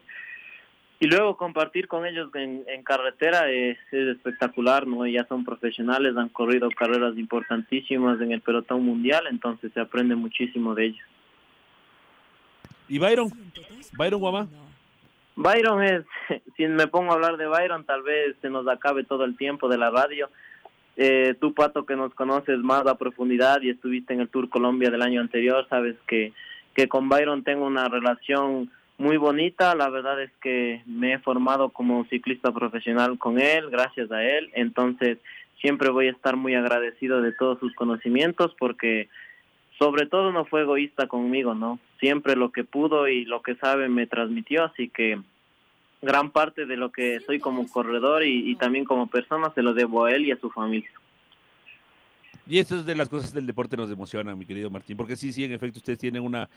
Y 0.99 1.07
luego 1.07 1.37
compartir 1.37 1.87
con 1.87 2.05
ellos 2.05 2.29
en, 2.35 2.83
carretera 2.83 3.49
es, 3.49 3.77
espectacular, 3.91 4.85
¿no? 4.85 5.07
Ya 5.07 5.25
son 5.27 5.45
profesionales, 5.45 6.17
han 6.17 6.29
corrido 6.29 6.69
carreras 6.69 7.17
importantísimas 7.17 8.19
en 8.19 8.33
el 8.33 8.41
pelotón 8.41 8.83
mundial, 8.83 9.23
entonces 9.29 9.71
se 9.73 9.79
aprende 9.79 10.15
muchísimo 10.15 10.75
de 10.75 10.87
ellos. 10.87 11.07
¿Y 12.89 12.99
Byron? 12.99 13.31
¿Byron 13.97 14.19
Guamá? 14.19 14.47
Byron 15.35 15.83
es, 15.83 16.05
si 16.57 16.67
me 16.67 16.87
pongo 16.87 17.11
a 17.11 17.15
hablar 17.15 17.37
de 17.37 17.47
Byron, 17.47 17.85
tal 17.85 18.03
vez 18.03 18.35
se 18.41 18.49
nos 18.49 18.67
acabe 18.67 19.03
todo 19.03 19.25
el 19.25 19.37
tiempo 19.37 19.69
de 19.69 19.77
la 19.77 19.89
radio. 19.89 20.29
Eh, 20.97 21.35
tú, 21.39 21.53
Pato, 21.53 21.85
que 21.85 21.95
nos 21.95 22.13
conoces 22.13 22.59
más 22.59 22.85
a 22.85 22.97
profundidad 22.97 23.61
y 23.61 23.69
estuviste 23.69 24.13
en 24.13 24.21
el 24.21 24.29
Tour 24.29 24.49
Colombia 24.49 24.89
del 24.89 25.01
año 25.01 25.21
anterior, 25.21 25.65
sabes 25.69 25.95
que, 26.07 26.33
que 26.75 26.87
con 26.87 27.09
Byron 27.09 27.43
tengo 27.43 27.65
una 27.65 27.87
relación 27.87 28.69
muy 28.97 29.17
bonita. 29.17 29.73
La 29.75 29.89
verdad 29.89 30.21
es 30.21 30.31
que 30.41 30.83
me 30.85 31.13
he 31.13 31.19
formado 31.19 31.69
como 31.69 32.05
ciclista 32.05 32.51
profesional 32.51 33.17
con 33.17 33.39
él, 33.39 33.69
gracias 33.69 34.11
a 34.11 34.23
él. 34.23 34.51
Entonces, 34.53 35.17
siempre 35.59 35.89
voy 35.89 36.07
a 36.07 36.11
estar 36.11 36.35
muy 36.35 36.55
agradecido 36.55 37.21
de 37.21 37.31
todos 37.33 37.59
sus 37.59 37.73
conocimientos 37.75 38.53
porque 38.59 39.09
sobre 39.81 40.05
todo 40.05 40.31
no 40.31 40.45
fue 40.45 40.61
egoísta 40.61 41.07
conmigo, 41.07 41.55
¿no? 41.55 41.79
Siempre 41.99 42.35
lo 42.35 42.51
que 42.51 42.63
pudo 42.63 43.07
y 43.07 43.25
lo 43.25 43.41
que 43.41 43.55
sabe 43.55 43.89
me 43.89 44.05
transmitió, 44.05 44.65
así 44.65 44.89
que 44.89 45.19
gran 46.03 46.29
parte 46.29 46.67
de 46.67 46.77
lo 46.77 46.91
que 46.91 47.19
soy 47.21 47.39
como 47.39 47.67
corredor 47.67 48.23
y, 48.23 48.51
y 48.51 48.55
también 48.57 48.85
como 48.85 49.07
persona 49.07 49.51
se 49.55 49.63
lo 49.63 49.73
debo 49.73 50.05
a 50.05 50.11
él 50.11 50.27
y 50.27 50.31
a 50.33 50.39
su 50.39 50.51
familia. 50.51 50.91
Y 52.45 52.59
eso 52.59 52.75
es 52.75 52.85
de 52.85 52.93
las 52.93 53.09
cosas 53.09 53.33
del 53.33 53.47
deporte 53.47 53.75
nos 53.75 53.89
emociona, 53.91 54.35
mi 54.35 54.45
querido 54.45 54.69
Martín, 54.69 54.95
porque 54.95 55.15
sí, 55.15 55.33
sí, 55.33 55.45
en 55.45 55.53
efecto, 55.53 55.79
ustedes 55.79 55.97
tienen 55.97 56.21
una, 56.21 56.47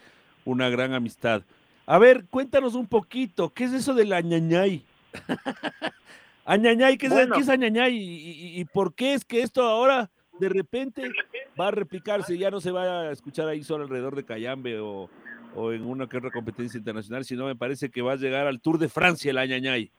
una 0.44 0.68
gran 0.68 0.92
amistad. 0.92 1.40
A 1.86 1.96
ver, 1.98 2.26
cuéntanos 2.28 2.74
un 2.74 2.86
poquito, 2.86 3.54
¿qué 3.54 3.64
es 3.64 3.72
eso 3.72 3.94
del 3.94 4.12
añañay? 4.12 4.84
añañay, 6.44 6.98
¿qué 6.98 7.06
es, 7.06 7.12
Bueno. 7.12 7.36
¿qué 7.36 7.40
es 7.40 7.48
añañay? 7.48 7.96
¿Y, 7.96 8.02
y, 8.02 8.60
y 8.60 8.64
por 8.66 8.92
qué 8.92 9.14
es 9.14 9.24
que 9.24 9.40
esto 9.40 9.62
ahora 9.62 10.10
de 10.38 10.50
repente 10.50 11.10
va 11.58 11.68
a 11.68 11.70
replicarse? 11.70 12.38
Ya 12.38 12.50
no 12.50 12.60
se 12.60 12.70
va 12.70 13.02
a 13.02 13.10
escuchar 13.12 13.48
ahí 13.48 13.62
solo 13.62 13.84
alrededor 13.84 14.14
de 14.16 14.24
Cayambe 14.24 14.78
o, 14.80 15.08
o 15.54 15.72
en 15.72 15.86
una 15.86 16.08
que 16.08 16.18
otra 16.18 16.30
competencia 16.30 16.78
internacional, 16.78 17.24
sino 17.24 17.46
me 17.46 17.56
parece 17.56 17.90
que 17.90 18.02
va 18.02 18.12
a 18.12 18.16
llegar 18.16 18.46
al 18.46 18.60
Tour 18.60 18.78
de 18.78 18.88
Francia 18.88 19.30
el 19.30 19.38
añañay. 19.38 19.90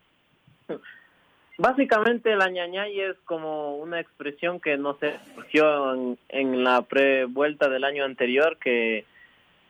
Básicamente 1.58 2.36
la 2.36 2.50
ñañay 2.50 3.00
es 3.00 3.16
como 3.24 3.78
una 3.78 4.02
expresión 4.02 4.60
que 4.60 4.78
no 4.78 4.98
se 4.98 5.14
surgió 5.34 5.94
en, 5.94 6.18
en 6.28 6.64
la 6.66 6.82
pre-vuelta 6.82 7.70
del 7.70 7.86
año 7.86 8.04
anterior, 8.04 8.58
que, 8.62 9.06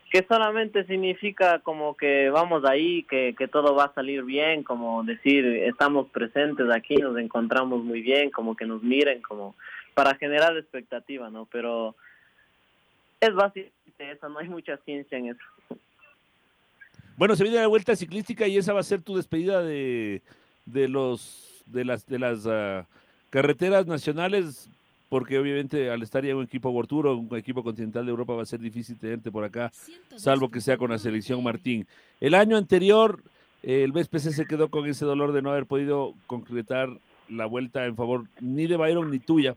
que 0.10 0.26
solamente 0.28 0.86
significa 0.86 1.60
como 1.60 1.96
que 1.96 2.32
vamos 2.32 2.66
ahí, 2.66 3.04
que, 3.04 3.36
que 3.38 3.48
todo 3.48 3.76
va 3.76 3.86
a 3.86 3.94
salir 3.94 4.24
bien, 4.24 4.64
como 4.64 5.04
decir, 5.04 5.46
estamos 5.46 6.10
presentes 6.10 6.68
aquí, 6.72 6.96
nos 6.96 7.20
encontramos 7.20 7.84
muy 7.84 8.02
bien, 8.02 8.32
como 8.32 8.56
que 8.56 8.66
nos 8.66 8.82
miren, 8.82 9.22
como 9.22 9.56
para 9.96 10.14
generar 10.16 10.56
expectativa, 10.58 11.32
¿no? 11.32 11.48
Pero 11.48 11.96
es 13.20 13.34
básicamente 13.34 14.12
eso, 14.12 14.30
no 14.30 14.40
hay 14.40 14.50
mucha 14.50 14.78
ciencia 14.78 15.18
en 15.18 15.30
eso. 15.30 15.80
Bueno, 17.18 17.36
se 17.36 17.44
viene 17.44 17.58
la 17.58 17.68
vuelta 17.68 17.96
ciclística 17.96 18.46
y 18.46 18.58
esa 18.58 18.74
va 18.74 18.82
a 18.82 18.84
ser 18.84 19.02
tu 19.02 19.16
despedida 19.16 19.64
de, 19.64 20.22
de 20.66 20.88
los 20.90 21.64
de 21.66 21.86
las 21.86 22.06
de 22.06 22.20
las 22.20 22.46
ah, 22.46 22.86
carreteras 23.30 23.88
nacionales, 23.88 24.70
porque 25.08 25.40
obviamente 25.40 25.90
al 25.90 26.04
estar 26.04 26.26
ya 26.26 26.36
un 26.36 26.44
equipo 26.44 26.70
World 26.70 26.90
Tour 26.90 27.08
o 27.08 27.16
un 27.16 27.38
equipo 27.38 27.64
continental 27.64 28.06
de 28.06 28.12
Europa 28.12 28.34
va 28.34 28.44
a 28.44 28.46
ser 28.46 28.60
difícil 28.60 29.00
tenerte 29.00 29.32
por 29.32 29.46
acá, 29.46 29.72
salvo 30.18 30.52
que 30.52 30.60
sea 30.60 30.78
con 30.78 30.92
la 30.92 30.98
selección 30.98 31.42
Martín. 31.42 31.88
El 32.20 32.36
año 32.36 32.58
anterior 32.58 33.24
el 33.64 33.94
BSPC 33.94 34.32
se 34.32 34.46
quedó 34.46 34.70
con 34.70 34.86
ese 34.86 35.06
dolor 35.06 35.32
de 35.32 35.42
no 35.42 35.52
haber 35.52 35.66
podido 35.66 36.14
concretar 36.28 36.90
la 37.30 37.46
vuelta 37.46 37.86
en 37.86 37.96
favor 37.96 38.26
ni 38.40 38.68
de 38.68 38.78
Byron 38.78 39.10
ni 39.10 39.20
tuya. 39.20 39.56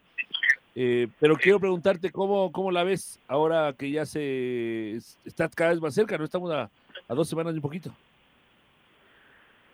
Eh, 0.81 1.09
pero 1.19 1.35
quiero 1.35 1.59
preguntarte 1.59 2.13
cómo, 2.13 2.53
cómo 2.53 2.71
la 2.71 2.85
ves 2.85 3.19
ahora 3.27 3.75
que 3.77 3.91
ya 3.91 4.07
se 4.07 4.95
está 5.25 5.49
cada 5.49 5.71
vez 5.71 5.81
más 5.81 5.93
cerca, 5.93 6.17
no 6.17 6.23
estamos 6.23 6.53
a, 6.53 6.71
a 7.09 7.15
dos 7.15 7.29
semanas 7.29 7.53
y 7.53 7.57
un 7.57 7.63
poquito. 7.63 7.91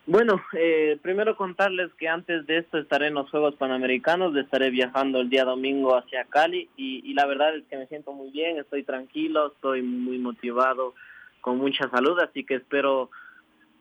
Bueno, 0.06 0.42
eh, 0.54 0.98
primero 1.02 1.36
contarles 1.36 1.92
que 1.98 2.08
antes 2.08 2.46
de 2.46 2.56
esto 2.56 2.78
estaré 2.78 3.08
en 3.08 3.14
los 3.14 3.28
Juegos 3.28 3.54
Panamericanos, 3.56 4.34
estaré 4.34 4.70
viajando 4.70 5.20
el 5.20 5.28
día 5.28 5.44
domingo 5.44 5.94
hacia 5.94 6.24
Cali 6.24 6.70
y, 6.74 7.02
y 7.04 7.12
la 7.12 7.26
verdad 7.26 7.54
es 7.54 7.64
que 7.68 7.76
me 7.76 7.86
siento 7.86 8.14
muy 8.14 8.30
bien, 8.30 8.56
estoy 8.56 8.82
tranquilo, 8.82 9.48
estoy 9.48 9.82
muy 9.82 10.16
motivado, 10.16 10.94
con 11.42 11.58
mucha 11.58 11.86
salud, 11.90 12.18
así 12.20 12.44
que 12.44 12.54
espero 12.54 13.10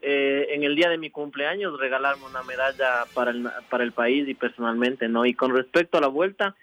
eh, 0.01 0.47
en 0.49 0.63
el 0.63 0.75
día 0.75 0.89
de 0.89 0.97
mi 0.97 1.09
cumpleaños 1.09 1.79
regalarme 1.79 2.25
una 2.25 2.43
medalla 2.43 3.05
para 3.13 3.31
el, 3.31 3.47
para 3.69 3.85
el 3.85 3.93
país 3.93 4.27
y 4.27 4.33
personalmente, 4.33 5.07
¿no? 5.07 5.25
Y 5.25 5.33
con 5.33 5.55
respecto 5.55 5.97
a 5.97 6.01
la 6.01 6.07
vuelta, 6.07 6.57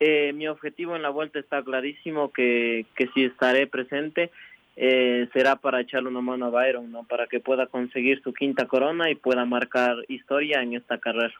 eh, 0.00 0.32
mi 0.32 0.46
objetivo 0.48 0.96
en 0.96 1.02
la 1.02 1.10
vuelta 1.10 1.38
está 1.38 1.62
clarísimo 1.62 2.32
que, 2.32 2.86
que 2.94 3.08
si 3.14 3.24
estaré 3.24 3.66
presente 3.66 4.30
eh, 4.76 5.28
será 5.32 5.56
para 5.56 5.80
echarle 5.80 6.10
una 6.10 6.20
mano 6.20 6.46
a 6.46 6.50
Byron, 6.50 6.92
¿no? 6.92 7.04
Para 7.04 7.26
que 7.26 7.40
pueda 7.40 7.66
conseguir 7.66 8.22
su 8.22 8.34
quinta 8.34 8.66
corona 8.66 9.10
y 9.10 9.14
pueda 9.14 9.44
marcar 9.46 9.96
historia 10.08 10.62
en 10.62 10.74
esta 10.74 10.98
carrera. 10.98 11.32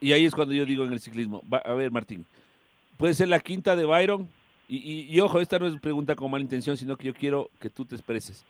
Y 0.00 0.12
ahí 0.12 0.26
es 0.26 0.34
cuando 0.34 0.54
yo 0.54 0.66
digo 0.66 0.84
en 0.84 0.92
el 0.92 1.00
ciclismo, 1.00 1.42
va, 1.52 1.58
a 1.58 1.72
ver 1.72 1.90
Martín, 1.90 2.26
puede 2.98 3.14
ser 3.14 3.28
la 3.28 3.40
quinta 3.40 3.74
de 3.74 3.86
Byron, 3.86 4.28
y, 4.68 4.76
y, 4.76 5.16
y, 5.16 5.20
ojo, 5.20 5.40
esta 5.40 5.58
no 5.58 5.66
es 5.66 5.80
pregunta 5.80 6.14
con 6.14 6.30
mala 6.30 6.42
intención, 6.42 6.76
sino 6.76 6.96
que 6.96 7.06
yo 7.06 7.14
quiero 7.14 7.50
que 7.58 7.70
tú 7.70 7.86
te 7.86 7.94
expreses, 7.94 8.44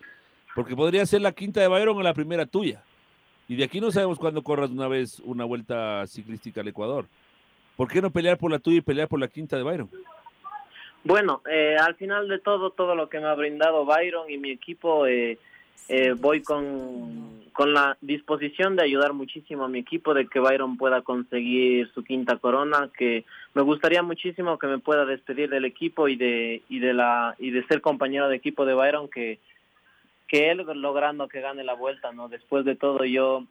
porque 0.56 0.74
podría 0.74 1.06
ser 1.06 1.20
la 1.20 1.30
quinta 1.30 1.60
de 1.60 1.68
Byron 1.68 1.96
o 1.96 2.02
la 2.02 2.12
primera 2.12 2.44
tuya, 2.44 2.82
y 3.46 3.54
de 3.54 3.64
aquí 3.64 3.80
no 3.80 3.92
sabemos 3.92 4.18
cuándo 4.18 4.42
corras 4.42 4.70
una 4.70 4.88
vez 4.88 5.20
una 5.20 5.44
vuelta 5.44 6.04
ciclística 6.08 6.60
al 6.60 6.68
Ecuador. 6.68 7.06
¿Por 7.78 7.86
qué 7.86 8.02
no 8.02 8.10
pelear 8.10 8.36
por 8.38 8.50
la 8.50 8.58
tuya 8.58 8.78
y 8.78 8.80
pelear 8.80 9.06
por 9.06 9.20
la 9.20 9.28
quinta 9.28 9.56
de 9.56 9.62
Byron? 9.62 9.88
Bueno, 11.04 11.42
eh, 11.48 11.76
al 11.80 11.94
final 11.94 12.26
de 12.26 12.40
todo, 12.40 12.70
todo 12.70 12.96
lo 12.96 13.08
que 13.08 13.20
me 13.20 13.26
ha 13.26 13.34
brindado 13.34 13.84
Byron 13.84 14.28
y 14.28 14.36
mi 14.36 14.50
equipo, 14.50 15.06
eh, 15.06 15.38
eh, 15.88 16.12
voy 16.18 16.42
con, 16.42 17.44
con 17.52 17.72
la 17.72 17.96
disposición 18.00 18.74
de 18.74 18.82
ayudar 18.82 19.12
muchísimo 19.12 19.62
a 19.62 19.68
mi 19.68 19.78
equipo, 19.78 20.12
de 20.12 20.26
que 20.26 20.40
Byron 20.40 20.76
pueda 20.76 21.02
conseguir 21.02 21.88
su 21.94 22.02
quinta 22.02 22.38
corona, 22.38 22.90
que 22.98 23.24
me 23.54 23.62
gustaría 23.62 24.02
muchísimo 24.02 24.58
que 24.58 24.66
me 24.66 24.80
pueda 24.80 25.04
despedir 25.04 25.48
del 25.48 25.64
equipo 25.64 26.08
y 26.08 26.16
de 26.16 26.62
y 26.68 26.80
de 26.80 26.94
la 26.94 27.36
y 27.38 27.52
de 27.52 27.64
ser 27.68 27.80
compañero 27.80 28.28
de 28.28 28.34
equipo 28.34 28.66
de 28.66 28.74
Byron, 28.74 29.06
que 29.08 29.38
que 30.26 30.50
él 30.50 30.66
logrando 30.74 31.28
que 31.28 31.40
gane 31.40 31.62
la 31.62 31.74
vuelta, 31.74 32.10
no. 32.10 32.28
Después 32.28 32.64
de 32.64 32.74
todo, 32.74 33.04
yo 33.04 33.44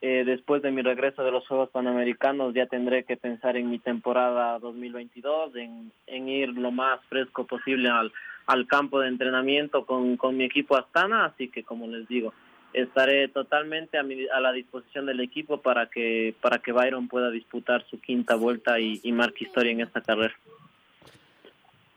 eh, 0.00 0.22
después 0.24 0.62
de 0.62 0.70
mi 0.70 0.82
regreso 0.82 1.24
de 1.24 1.32
los 1.32 1.46
Juegos 1.48 1.70
Panamericanos 1.70 2.54
ya 2.54 2.66
tendré 2.66 3.04
que 3.04 3.16
pensar 3.16 3.56
en 3.56 3.70
mi 3.70 3.78
temporada 3.78 4.58
2022, 4.60 5.56
en, 5.56 5.92
en 6.06 6.28
ir 6.28 6.50
lo 6.50 6.70
más 6.70 7.00
fresco 7.08 7.46
posible 7.46 7.88
al, 7.88 8.12
al 8.46 8.66
campo 8.66 9.00
de 9.00 9.08
entrenamiento 9.08 9.84
con, 9.86 10.16
con 10.16 10.36
mi 10.36 10.44
equipo 10.44 10.76
Astana, 10.76 11.24
así 11.24 11.48
que 11.48 11.64
como 11.64 11.86
les 11.88 12.06
digo, 12.06 12.32
estaré 12.72 13.28
totalmente 13.28 13.98
a, 13.98 14.02
mi, 14.02 14.26
a 14.28 14.40
la 14.40 14.52
disposición 14.52 15.06
del 15.06 15.20
equipo 15.20 15.60
para 15.62 15.86
que 15.86 16.34
para 16.40 16.58
que 16.58 16.72
Byron 16.72 17.08
pueda 17.08 17.30
disputar 17.30 17.84
su 17.88 18.00
quinta 18.00 18.36
vuelta 18.36 18.78
y, 18.78 19.00
y 19.02 19.12
marque 19.12 19.44
historia 19.44 19.72
en 19.72 19.80
esta 19.80 20.00
carrera. 20.00 20.34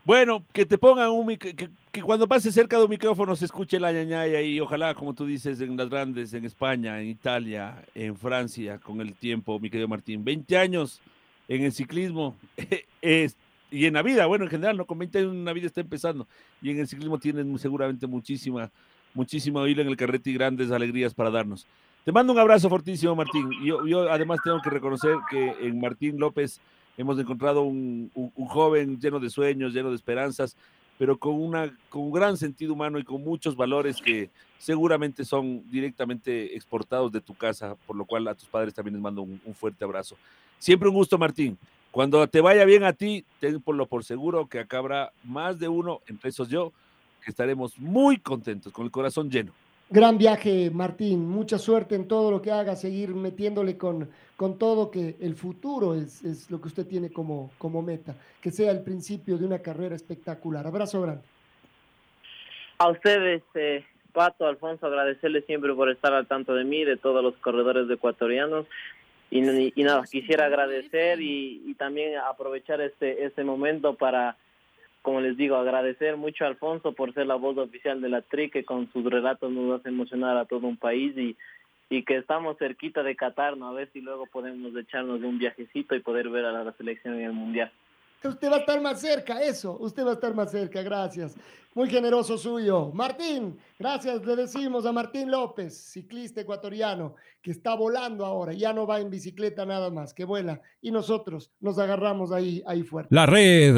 Bueno, 0.04 0.44
que 0.52 0.66
te 0.66 0.80
pongan 0.80 1.12
un 1.12 1.38
que, 1.38 1.56
que, 1.56 2.02
cuando 2.02 2.28
pase 2.28 2.52
cerca 2.52 2.78
de 2.78 2.86
un 2.86 2.90
micrófono 2.90 3.36
se 3.36 3.46
escuche 3.46 3.80
la 3.80 3.92
ñañaya 3.92 4.42
y 4.42 4.60
ojalá, 4.60 4.96
como 4.96 5.14
tú 5.14 5.28
dices, 5.28 5.62
en 5.62 5.78
las 5.78 5.90
grandes, 5.90 6.34
en 6.34 6.44
España, 6.44 7.00
en 7.00 7.08
Italia, 7.08 7.84
en 7.94 8.16
Francia, 8.16 8.80
con 8.80 9.00
el 9.00 9.14
tiempo, 9.14 9.60
mi 9.60 9.70
querido 9.70 9.88
Martín. 9.88 10.24
20 10.26 10.58
años 10.58 11.02
en 11.48 11.64
el 11.64 11.72
ciclismo 11.72 12.36
es, 13.02 13.38
y 13.70 13.86
en 13.86 13.94
la 13.94 14.02
vida, 14.02 14.26
bueno, 14.26 14.46
en 14.46 14.50
general, 14.50 14.76
¿no? 14.76 14.86
Con 14.86 14.98
20 14.98 15.20
años 15.20 15.36
la 15.36 15.54
vida 15.54 15.68
está 15.68 15.82
empezando 15.82 16.28
y 16.64 16.72
en 16.72 16.80
el 16.80 16.88
ciclismo 16.88 17.20
tienen 17.20 17.60
seguramente 17.60 18.08
muchísima, 18.08 18.72
muchísima 19.14 19.70
hilo 19.70 19.84
en 19.84 19.88
el 19.88 19.98
carrete 19.98 20.32
y 20.32 20.34
grandes 20.34 20.72
alegrías 20.72 21.14
para 21.14 21.30
darnos. 21.30 21.68
Te 22.04 22.12
mando 22.12 22.34
un 22.34 22.40
abrazo 22.40 22.68
fortísimo, 22.70 23.16
Martín. 23.16 23.52
Yo, 23.64 23.86
yo 23.86 24.12
además 24.12 24.40
tengo 24.44 24.60
que 24.64 24.72
reconocer 24.72 25.16
que 25.30 25.56
en 25.62 25.80
Martín 25.80 26.20
López 26.20 26.60
hemos 26.98 27.20
encontrado 27.20 27.64
un, 27.64 28.12
un, 28.14 28.48
joven 28.48 29.00
lleno 29.00 29.20
de 29.20 29.30
sueños, 29.30 29.74
lleno 29.74 29.90
de 29.90 29.96
esperanzas, 29.96 30.56
pero 30.98 31.18
con, 31.18 31.34
una, 31.34 31.76
con 31.90 32.04
un 32.04 32.12
gran 32.12 32.38
sentido 32.38 32.74
humano 32.74 33.00
y 33.00 33.04
con 33.04 33.24
muchos 33.24 33.56
valores 33.56 34.02
que 34.02 34.30
seguramente 34.60 35.26
son 35.26 35.64
directamente 35.72 36.56
exportados 36.56 37.12
de 37.12 37.22
tu 37.22 37.34
casa, 37.34 37.76
por 37.88 37.96
lo 37.96 38.06
cual 38.06 38.28
a 38.28 38.36
tus 38.36 38.48
padres 38.48 38.74
también 38.74 38.94
les 38.94 39.02
mando 39.02 39.24
un, 39.24 39.42
un 39.44 39.56
fuerte 39.56 39.84
abrazo. 39.84 40.16
Siempre 40.60 40.90
un 40.90 40.96
gusto, 40.96 41.18
Martín. 41.18 41.58
Cuando 41.92 42.26
te 42.28 42.40
vaya 42.40 42.64
bien 42.66 42.84
a 42.84 42.94
ti, 42.94 43.26
ten 43.40 43.62
por 43.62 43.76
lo 43.76 43.86
por 43.86 44.04
seguro 44.06 44.48
que 44.48 44.60
acá 44.60 44.78
habrá 44.78 45.12
más 45.24 45.60
de 45.60 45.68
uno, 45.68 46.02
entre 46.08 46.30
esos 46.30 46.48
yo, 46.48 46.72
que 47.24 47.32
estaremos 47.32 47.78
muy 47.80 48.18
contentos, 48.18 48.72
con 48.72 48.86
el 48.86 48.92
corazón 48.92 49.30
lleno. 49.30 49.52
Gran 49.94 50.18
viaje, 50.18 50.72
Martín. 50.72 51.28
Mucha 51.28 51.58
suerte 51.58 51.96
en 51.96 52.08
todo 52.08 52.32
lo 52.32 52.42
que 52.42 52.50
haga, 52.50 52.78
seguir 52.78 53.10
metiéndole 53.10 53.78
con, 53.78 54.10
con 54.38 54.58
todo, 54.58 54.90
que 54.90 55.18
el 55.20 55.36
futuro 55.36 55.96
es, 55.96 56.24
es 56.24 56.50
lo 56.50 56.62
que 56.62 56.70
usted 56.70 56.88
tiene 56.88 57.12
como, 57.12 57.52
como 57.58 57.82
meta, 57.82 58.16
que 58.40 58.52
sea 58.52 58.72
el 58.72 58.84
principio 58.84 59.38
de 59.38 59.46
una 59.46 59.60
carrera 59.60 59.94
espectacular. 59.94 60.66
Abrazo 60.66 61.02
grande. 61.02 61.24
A 62.78 62.88
ustedes, 62.88 63.44
eh, 63.54 63.84
Pato, 64.14 64.48
Alfonso, 64.48 64.88
agradecerles 64.88 65.46
siempre 65.46 65.74
por 65.74 65.92
estar 65.92 66.14
al 66.14 66.26
tanto 66.26 66.56
de 66.56 66.64
mí, 66.64 66.86
de 66.86 66.96
todos 66.96 67.22
los 67.22 67.36
corredores 67.36 67.90
ecuatorianos. 67.90 68.68
Y, 69.30 69.42
y, 69.42 69.74
y 69.76 69.84
nada, 69.84 70.04
quisiera 70.10 70.46
agradecer 70.46 71.20
y, 71.20 71.64
y 71.66 71.74
también 71.74 72.18
aprovechar 72.18 72.80
este, 72.80 73.26
este 73.26 73.44
momento 73.44 73.96
para 73.96 74.38
como 75.02 75.22
les 75.22 75.36
digo, 75.38 75.56
agradecer 75.56 76.18
mucho 76.18 76.44
a 76.44 76.48
Alfonso 76.48 76.94
por 76.94 77.14
ser 77.14 77.28
la 77.28 77.36
voz 77.36 77.58
oficial 77.58 78.02
de 78.02 78.10
la 78.10 78.22
TRI, 78.22 78.52
que 78.52 78.66
con 78.66 78.92
sus 78.92 79.04
relatos 79.04 79.52
nos 79.52 79.80
hace 79.80 79.90
emocionar 79.90 80.38
a 80.38 80.46
todo 80.46 80.68
un 80.68 80.78
país 80.78 81.18
y, 81.18 81.36
y 81.90 82.04
que 82.04 82.18
estamos 82.18 82.58
cerquita 82.58 83.04
de 83.04 83.16
Qatar, 83.16 83.58
¿no? 83.58 83.68
A 83.68 83.74
ver 83.74 83.90
si 83.92 84.02
luego 84.02 84.26
podemos 84.28 84.76
echarnos 84.76 85.20
de 85.22 85.28
un 85.28 85.40
viajecito 85.40 85.96
y 85.96 86.02
poder 86.02 86.30
ver 86.30 86.46
a 86.46 86.64
la 86.64 86.72
selección 86.74 87.16
en 87.16 87.26
el 87.26 87.34
Mundial. 87.34 87.72
Usted 88.24 88.52
va 88.52 88.58
a 88.58 88.60
estar 88.60 88.80
más 88.80 89.02
cerca, 89.02 89.42
eso, 89.42 89.78
usted 89.80 90.06
va 90.06 90.12
a 90.12 90.14
estar 90.14 90.36
más 90.36 90.52
cerca, 90.52 90.84
gracias. 90.84 91.36
Muy 91.74 91.90
generoso 91.90 92.38
suyo. 92.38 92.92
Martín, 92.94 93.58
gracias, 93.80 94.24
le 94.24 94.36
decimos 94.36 94.86
a 94.86 94.92
Martín 94.92 95.32
López, 95.32 95.76
ciclista 95.76 96.42
ecuatoriano, 96.42 97.16
que 97.42 97.50
está 97.50 97.74
volando 97.74 98.24
ahora, 98.24 98.54
ya 98.54 98.74
no 98.74 98.86
va 98.86 99.00
en 99.00 99.10
bicicleta 99.10 99.66
nada 99.66 99.90
más, 99.90 100.14
que 100.14 100.26
vuela. 100.26 100.62
Y 100.82 100.92
nosotros 100.92 101.52
nos 101.60 101.80
agarramos 101.80 102.32
ahí, 102.32 102.62
ahí 102.68 102.84
fuerte. 102.84 103.16
La 103.16 103.26
red 103.26 103.78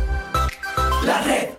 La 1.03 1.19
red. 1.23 1.51